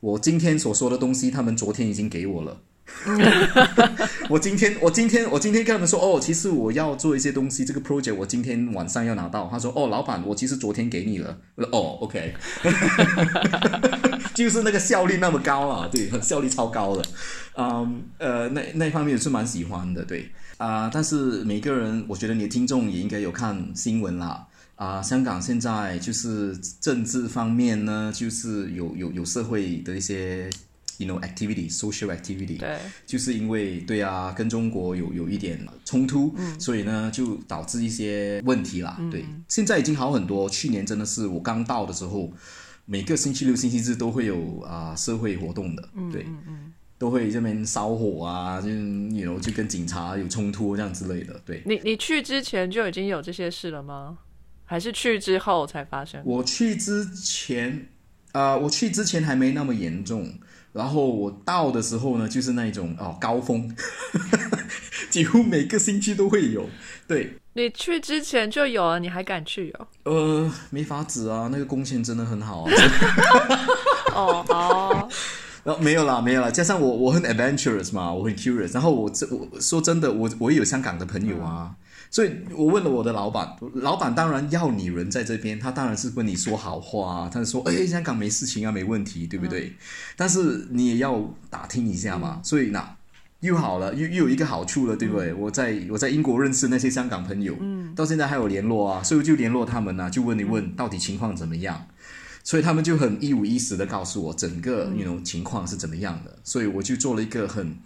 [0.00, 2.60] 我今天所说的东西，他们昨天已经给我了。
[4.28, 9.48] 我今天，我今天，我今天跟他们说，哦，其实我要做一些东西，这个 project 我今天晚上要拿到。
[9.50, 11.38] 他说，哦，老板，我其实昨天给你了。
[11.54, 12.34] 我说，哦，OK，
[14.34, 17.02] 就是那个效率那么高啊，对，效率超高的。
[17.56, 20.90] 嗯，呃，那那方面是蛮喜欢的，对啊。
[20.92, 24.46] 但是每个人，我觉得你的听众也应该有看新闻啦。
[24.76, 30.50] 啊，香港现在就是政治方面呢，就是有有有社会的一些。
[31.00, 39.00] You know, activity, social activity，对，就是因为对啊，跟中国有有一点冲突，嗯所以呢，就导致一些问题啦。
[39.10, 40.46] 对，现在已经好很多。
[40.50, 42.30] 去年真的是我刚到的时候，
[42.84, 51.40] 每个星期六、星期日都会有啊社会活动的，对，嗯嗯都会这边烧火啊，就有就跟警察有冲突这样之类的。
[51.46, 54.18] 对，你你去之前就已经有这些事了吗？
[54.66, 56.20] 还是去之后才发生？
[56.26, 57.88] 我去之前，
[58.32, 60.30] 啊，我去之前还没那么严重。
[60.72, 63.74] 然后我到的时候呢，就是那种哦高峰，
[65.10, 66.68] 几乎每个星期都会有。
[67.08, 69.86] 对，你去之前就有了，你还敢去哦？
[70.04, 72.70] 呃，没法子啊，那个工钱真的很好啊。
[74.14, 75.08] 哦哦，
[75.64, 78.72] 然后没有啦，没有啦，加上我我很 adventurous 嘛，我很 curious。
[78.72, 81.74] 然后我这我说真的，我我也有香港的朋友啊。
[82.12, 89.72] 所以我问了我的老板，老板当然要你人在这边，他当然是跟你说好话，他说：“哎，香港没事情啊，没问题，对不对？”
[90.16, 92.40] 但是你也要打听一下嘛。
[92.42, 92.96] 所以那
[93.38, 95.32] 又好了，又又有一个好处了，对不对？
[95.32, 97.56] 我在我在英国认识那些香港朋友，
[97.94, 101.86] 到现在还有联络啊，所以就联络他们呢，就问一问到底情况怎么样。
[102.42, 107.76] 所以他们就很一五一十的告诉我整个那种情况是怎么样的，所以我就做了一个很。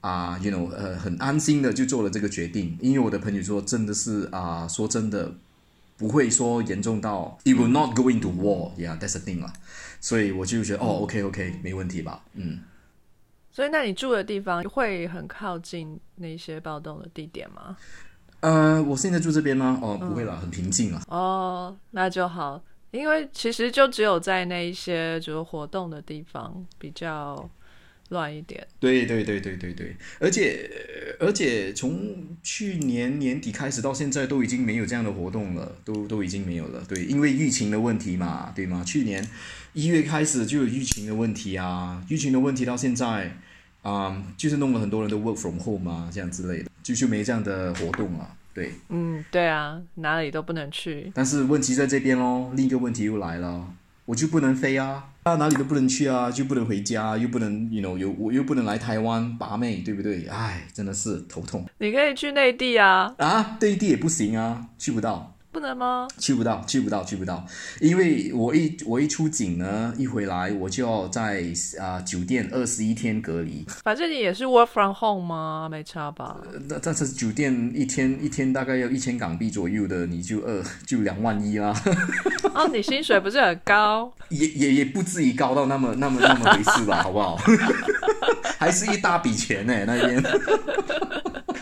[0.00, 5.32] 啊，you know，呃，很安心的就做了这个决定，因为我的朋友说，真的是啊，说真的，
[5.96, 9.52] 不会说严重到，it will not go into war，yeah，that's the thing 啦，
[10.00, 12.60] 所以我就觉得，哦，OK，OK，没问题吧，嗯。
[13.50, 17.76] 所以，那你住的地方会很靠近那些暴动的地点吗？
[18.38, 19.80] 呃，我现在住这边吗？
[19.82, 21.02] 哦，不会了，很平静啊。
[21.08, 27.50] 哦，那就好，因为其实就只有在那一些就是活动的地方比较。
[28.10, 30.70] 乱一点，对对对对对对，而且
[31.20, 36.82] 而且从去年年底开始到现在都已经没有这样的活动了，都都已经没有了。
[36.88, 38.82] 对，因为疫情的问题嘛，对吗？
[38.82, 39.22] 去年
[39.74, 43.36] 一月开始就有疫情的问题啊，疫情的问题到现在
[43.82, 48.34] 啊，就是弄了很多人都 work from home 啊，这样之类的，就就没这样的活动了。
[48.54, 51.12] 对，嗯，对啊，哪里都不能去。
[51.14, 53.74] 但是问题在这边喽，另一个问题又来了。
[54.06, 60.26] 我就不能飞啊，啊哪里都不能去啊，就不能回家，又不能，you know，又我又不能来台湾拔妹，对不对？
[60.26, 61.66] 唉，真的是头痛。
[61.78, 65.34] 你可以去内地啊，啊，内地也不行啊，去不到。
[65.50, 66.06] 不能吗？
[66.18, 67.44] 去不到，去不到，去不到，
[67.80, 71.44] 因为我一我一出警呢，一回来我就要在
[71.80, 73.64] 啊酒店二十一天隔离。
[73.82, 75.68] 反正你也是 work from home 吗？
[75.70, 76.36] 没差吧？
[76.68, 81.74] 那但是酒店一天一天大概要一千港币左右的，你就二 就两万一啦。
[82.54, 84.12] 哦，你薪水不是很高？
[84.28, 87.02] 也也也不至于高到那么那么那么回事吧？
[87.02, 87.38] 好不好？
[88.58, 90.22] 还是一大笔钱呢那边。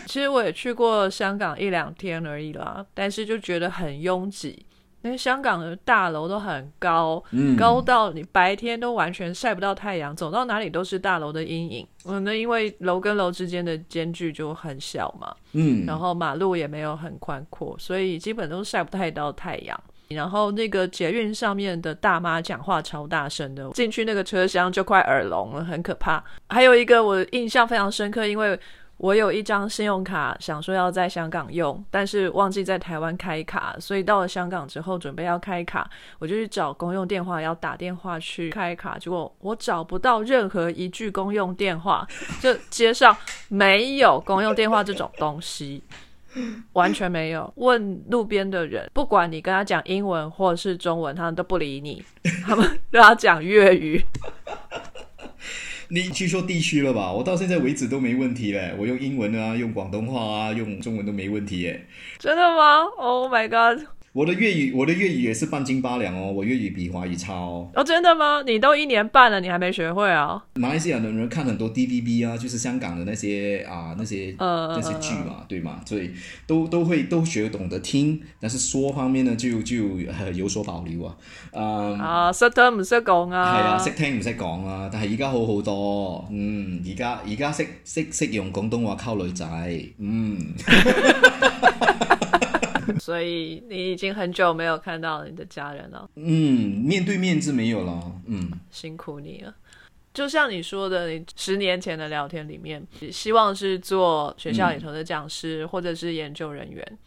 [0.07, 4.65] 其实我也去过香港一两天而已啦，但是就觉得很拥挤，
[5.01, 7.21] 因为香港的大楼都很高，
[7.57, 11.87] 高到你白天都完全晒不到太阳，走到哪里都是大楼的阴影。
[12.05, 19.77] 嗯，那因为楼跟楼之间的间距就很小嘛，嗯，然后马路也没有很宽阔，所以基本都晒不太到太阳。
[20.07, 26.23] 然后那个捷运上面的大妈讲话超大声的，进去那个车厢就快耳聋了，很可怕。
[26.47, 28.57] 还有一个我印象非常深刻，因为。
[28.97, 35.89] 我有一张信用卡，想说要在香港用，但是忘记在台湾开卡，所以到了香港之后准备要开卡，
[36.19, 42.07] 我就去找公用电话要打电话去开卡，结果我找不到任何一句公用电话，
[42.41, 43.15] 就街上
[43.49, 45.83] 没有公用电话这种东西。
[46.73, 47.51] 完全没有。
[47.55, 52.03] 问路边的人，不管你跟他讲英文或者是中文，他们都不理你，
[52.45, 54.03] 他们都要讲粤语。
[55.89, 57.11] 你去说地区了吧？
[57.11, 61.85] 我到现在为止都没问题嘞，我用英文啊，用广东话啊，用中文都没问题耶。
[62.19, 63.87] 真的吗？Oh my god！
[64.13, 66.31] 我的粤语，我的粤语也是半斤八两哦。
[66.31, 67.69] 我粤语比华语差哦。
[67.75, 68.41] 哦，真的吗？
[68.47, 70.43] 你都一年半了，你还没学会啊？
[70.55, 75.81] 马来西亚的人看很多 DVB 啊，就是香港的那些啊那些呃那些剧嘛，对吗？
[75.85, 76.09] 所以
[76.47, 79.83] 都都会都学懂得听，但是说方面呢就就
[80.17, 81.15] 呃有所保留啊。
[81.51, 81.63] 啊、
[81.99, 83.53] 啊，識得唔識講啊？
[83.53, 89.45] 係啊，識聽唔識講啊，但係而家好好多，嗯，而家而家識識識用廣東話溝女仔，
[89.99, 90.37] 嗯。
[92.99, 96.09] 所以你已经很久没有看到你的家人了。
[96.15, 98.11] 嗯，面对面是没有了。
[98.25, 99.53] 嗯，辛苦你了。
[100.13, 106.83] 就像你说的，你十年前的聊天里面，希望是做学校里头的讲师或者是研究人員。
[106.89, 106.97] 嗯、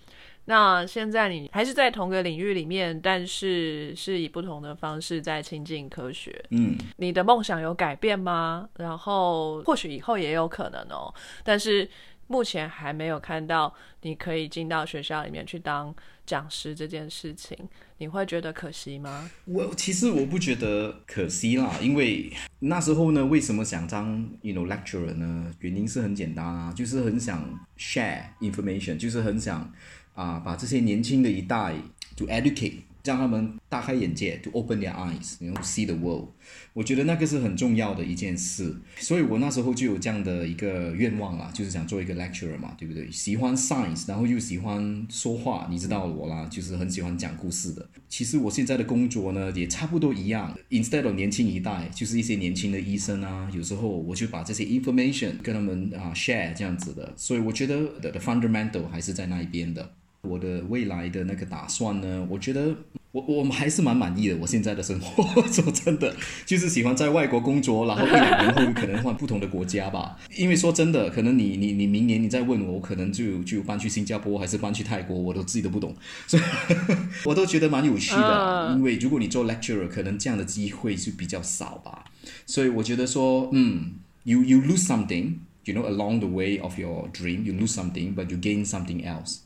[0.44, 6.40] 那现在你还是在同个领域里面，但是是以不同的方式在亲近科学。
[6.50, 8.68] 嗯，你的梦想有改变吗？
[8.76, 11.12] 然后或许以后也有可能哦，
[11.42, 11.88] 但是。
[12.30, 15.92] 目前还没有看到你可以进到学校里面去当
[16.24, 17.58] 讲师这件事情，
[17.98, 19.28] 你会觉得可惜吗？
[19.46, 25.52] 我其实我不觉得可惜啦，因为那时候呢，为什么想当 you know lecturer 呢？
[25.58, 29.68] 原因是很简单啊，就是很想 share information，就是很想
[30.14, 31.74] 啊、把这些年轻的一代
[32.16, 32.82] to educate。
[33.04, 36.28] 让他们大開眼界，to open their eyes，然后 see the world。
[36.72, 43.10] 我覺得那個是很重要的一件事，所以我那時候就有這樣的一個願望啦，就是想做一個 lecturer 嘛，對不對？
[43.10, 47.88] 喜歡 science，然後又喜歡說話，你知道我啦，就是很喜歡講故事的。
[48.08, 50.50] 其實我現在的工作呢，也差不多一樣。
[50.70, 57.12] Instead of 年輕一代，就是一些年輕的醫生啊，有時候我就把這些 information 跟他們啊 share 這樣子的。
[57.16, 59.94] 所以我覺得 the fundamental 還是在那一邊的。
[60.22, 62.26] 我的未来的那个打算呢？
[62.28, 62.74] 我觉得
[63.12, 64.36] 我我们还是蛮满意的。
[64.36, 66.14] 我现在的生活， 说真的，
[66.44, 70.18] 就是喜欢在外国工作，然后一两年后可能换不同的国家吧。
[70.36, 75.96] 因为说真的，可能你你你明年你再问我，我可能就就搬去新加坡，还是搬去泰国，我都自己都不懂。
[76.26, 76.42] 所以
[77.24, 78.74] 我都觉得蛮有趣的。
[78.76, 82.04] 因为如果你做 lecturer，可能这样的机会就比较少吧。
[82.44, 83.94] 所以我觉得说，嗯
[84.24, 89.02] ，you you lose something，you know along the way of your dream，you lose something，but you gain something
[89.04, 89.38] else。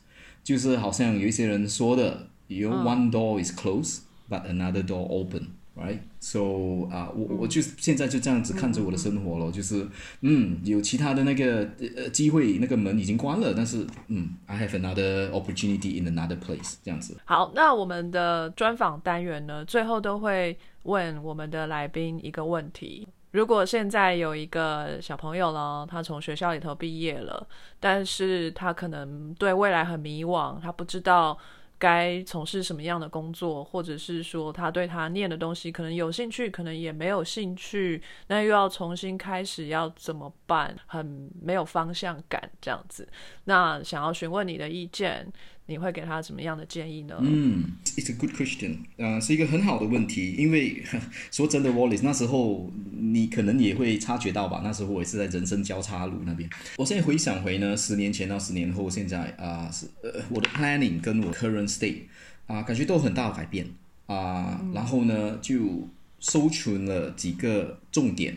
[0.45, 9.89] 就是好像有一些人说的，you know one door is closed but another door open，right？So 啊，我我就现在就这样子看着我的生活咯，就是
[10.21, 17.17] 嗯，有其他的那个呃机会，那个门已经关了，但是嗯，I have another opportunity in another place，这样子。
[17.25, 23.09] 好，那我们的专访单元呢，最后都会问我们的来宾一個問題。
[23.35, 27.45] 如果现在有一个小朋友了，他从学校里头毕业了，
[27.81, 31.37] 但是他可能对未来很迷惘，他不知道
[31.77, 40.77] 该从事什么样的工作，或者是说他对他念的东西可能有兴趣，可能也没有兴趣，那又要重新开始，要怎么办？
[40.87, 43.09] 很没有方向感，这样子。
[43.47, 45.27] 那想要询问你的意见。
[45.67, 47.17] 你会给他什么样的建议呢？
[47.23, 50.33] 嗯，It's a good question，呃，是一个很好的问题。
[50.37, 50.83] 因为
[51.31, 54.61] 说真的，Wallace，那时候你可能也会察觉到吧。
[54.63, 56.49] 那时候我也是在人生交叉路那边。
[56.77, 62.03] 我现在回想回呢，十年前到十年后，现在啊，是呃，我的 planning 跟我 current state
[62.47, 63.67] 啊，感觉都有很大的改变
[64.05, 64.61] 啊。
[64.63, 65.89] 嗯、然后呢，就
[66.21, 68.37] 搜存了几个重点。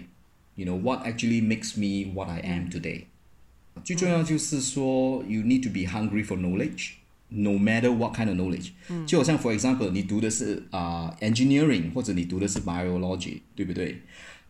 [0.56, 3.02] You know what actually makes me what I am today？、
[3.76, 6.92] 嗯、最重要就是说，you need to be hungry for knowledge。
[7.35, 14.03] No matter what kind of knowledge，、嗯、就好像 for example，你读的是啊、uh, engineering，或者你读的是 biology，对不对？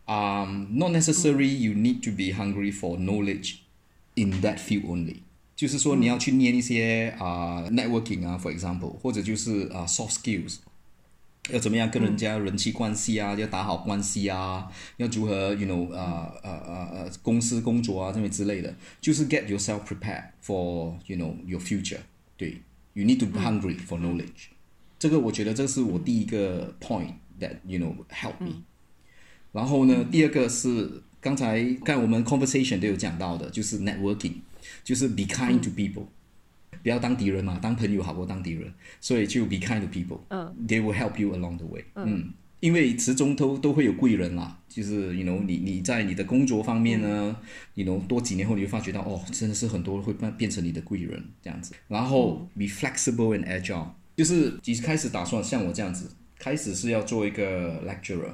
[0.03, 3.59] 啊、um,，not necessary you need to be hungry for knowledge
[4.15, 5.19] in that field only。
[5.55, 10.57] 就是说你要去念一些啊、uh, networking 啊，for example，或者就是啊、uh, soft skills，
[11.51, 21.99] 要怎么样跟人家人际关系啊，要打好关系啊，要如何，you know，啊啊啊啊，公司工作啊，这类之类的，就是 get yourself prepared for，you know your future，
[22.35, 22.61] 对。
[22.97, 24.55] You need to be hungry for knowledge，、嗯、
[24.99, 28.63] 这个我觉得这是我第一个 point that you know help me、嗯。
[29.51, 34.33] 然后呢，第二个是刚才刚才我们 conversation 都有讲到的，就是 networking，
[34.83, 36.05] 就是 be kind to people，、
[36.71, 38.71] 嗯、不要当敌人嘛，当朋友好过当敌人，
[39.01, 42.33] 所以就 be kind to people，嗯，they will help you along the way，嗯。
[42.60, 47.36] 嗯因为始終都都会有贵人啦，就是，you know，你你在你的工作方面呢、
[47.74, 51.72] 你、，you know，多几年后你会发觉到，哦，真的是很多会变变成你的贵人这样子。
[51.86, 53.86] 然后、嗯、be flexible and agile，
[54.16, 58.32] 就是其實開始打算像我这样子，开始是要做一个 lecturer，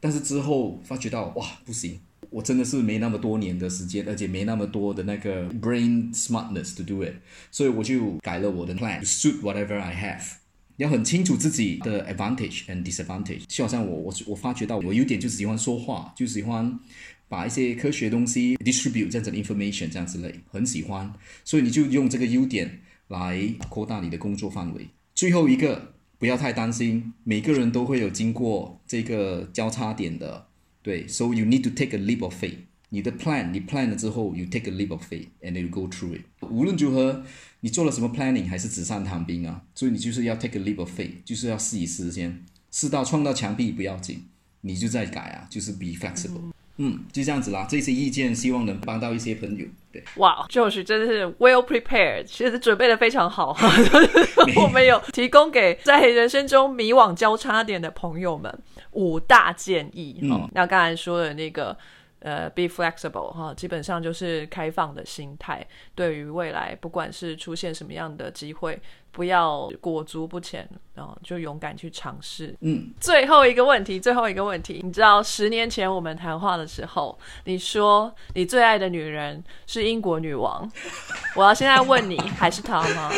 [0.00, 1.98] 但是之后发觉到，哇，不行，
[2.28, 7.14] 我真的是没那么多年的时间，而且没那么多的那个 brain smartness to do it，
[7.50, 10.39] 所以我就改了我的 plan suit whatever I have。
[10.80, 13.42] 要很清楚自己的 advantage and disadvantage。
[13.46, 16.80] 就好像我我我发觉到我有点就是喜欢说话，就喜欢
[17.28, 21.12] 把一些科学东西 distribute 这样子的 information 这样之类，很喜欢。
[21.44, 24.88] 所以你就用这个优点来扩大你的工作范围。
[25.14, 30.46] 最后一个，不要太担心，每个人都会有经过这个交叉点的，
[30.82, 31.06] 对。
[31.06, 32.56] So you need to take a leap of faith。
[32.92, 36.22] 你的 plan 你 plan 了之后，you take a leap of faith and you go through it。
[36.40, 37.22] 无论如何，
[37.60, 44.24] 你做了什么 planning，还是纸上谈兵啊，所以你就是要 take a leap of faith，就是要试一试先，试到撞到墙壁不要紧，
[44.62, 46.52] 你就再改啊，就是 be flexible。
[46.78, 47.66] 嗯，就这样子啦。
[47.68, 49.66] 这些意见希望能帮到一些朋友。
[49.92, 53.70] 对，哇，就是真的是 well prepared，其实准备的非常好哈。
[54.56, 58.58] 我们有提供给在人生中迷惘交叉点的朋友们
[58.92, 60.20] 五大建议。
[60.22, 61.76] 嗯，那刚才说的那個。
[62.20, 68.80] 呃，be flexible 哈，基本上就是开放的心态，对于未来，不管是出现什么样的机会，
[69.10, 72.54] 不要裹足不前，然后就勇敢去尝试。
[72.60, 80.70] 嗯，最后一个问题，最后一个问题，你知道十年前我们谈话的时候，你说你最爱的女人是英国女王，
[81.34, 83.10] 我要现在问你，还是她吗？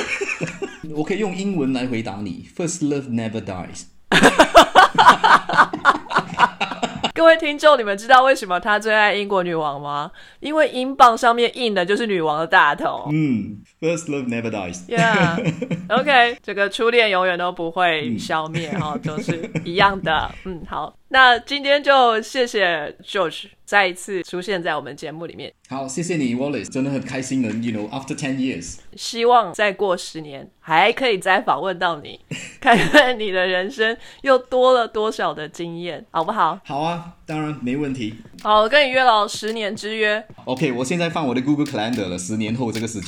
[0.94, 3.86] 我可以用英文来回答你：First love never dies。
[7.23, 10.11] 各位听众，你们知道为什么他最爱英国女王吗？
[10.40, 13.09] 因为英镑上面印的就是女王的大头。
[13.12, 14.85] 嗯，First love never dies。
[14.89, 20.32] Yeah，OK， 这个初恋永远都不会消灭哈，都、嗯、是一样的。
[20.44, 20.97] 嗯，好。
[21.12, 25.52] 那今天就谢谢 George 再一次出现在我们节目里面。
[25.68, 32.18] 好，谢谢你 Wallace，真的很开心能 You know after ten years，希望再过十年还可以再访问到你，
[32.59, 36.59] 看看你的人生又多了多少的经验，好不好？
[36.64, 38.14] 好啊，当然没问题。
[38.43, 40.26] 好，我跟你约了十年之约。
[40.47, 43.01] OK，我现在放我的 Google Calendar 了，十年後這個時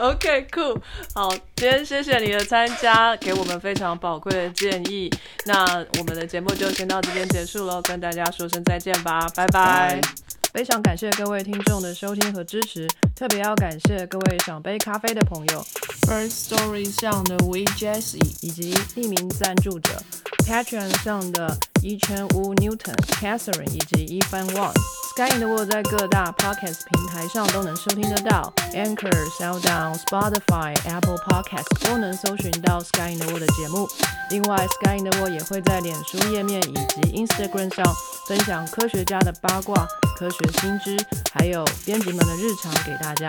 [0.00, 0.10] 間。
[0.10, 0.80] OK，cool，、
[1.14, 5.10] 好，今天谢谢你的参加，给我们非常宝贵的建议。
[5.44, 5.62] 那
[5.98, 10.00] 我们的节目就先到这边结束喽，跟大家说声再见吧，拜拜。
[10.52, 15.64] 非常感谢各位听众的收听和支持，特别要感谢各位想杯咖啡的朋友
[16.08, 20.02] ，First Story 上的 We Jessie 以及匿名赞助者
[20.44, 24.72] ，Patreon 上的一圈五 Newton、Catherine 以及 Evan Wang。
[25.10, 33.88] Sky in the World 在各大 Podcast 平台上都能收听得到，Anchor、SoundOn、Spotify、Apple Podcast 都能搜寻到 Sky in the World 的节目。
[34.30, 37.84] 另外，Sky in the World 也会在脸书页面以及 Instagram 上
[38.28, 39.86] 分享科学家的八卦、
[40.16, 40.96] 科学新知，
[41.32, 43.28] 还有编辑们的日常给大家。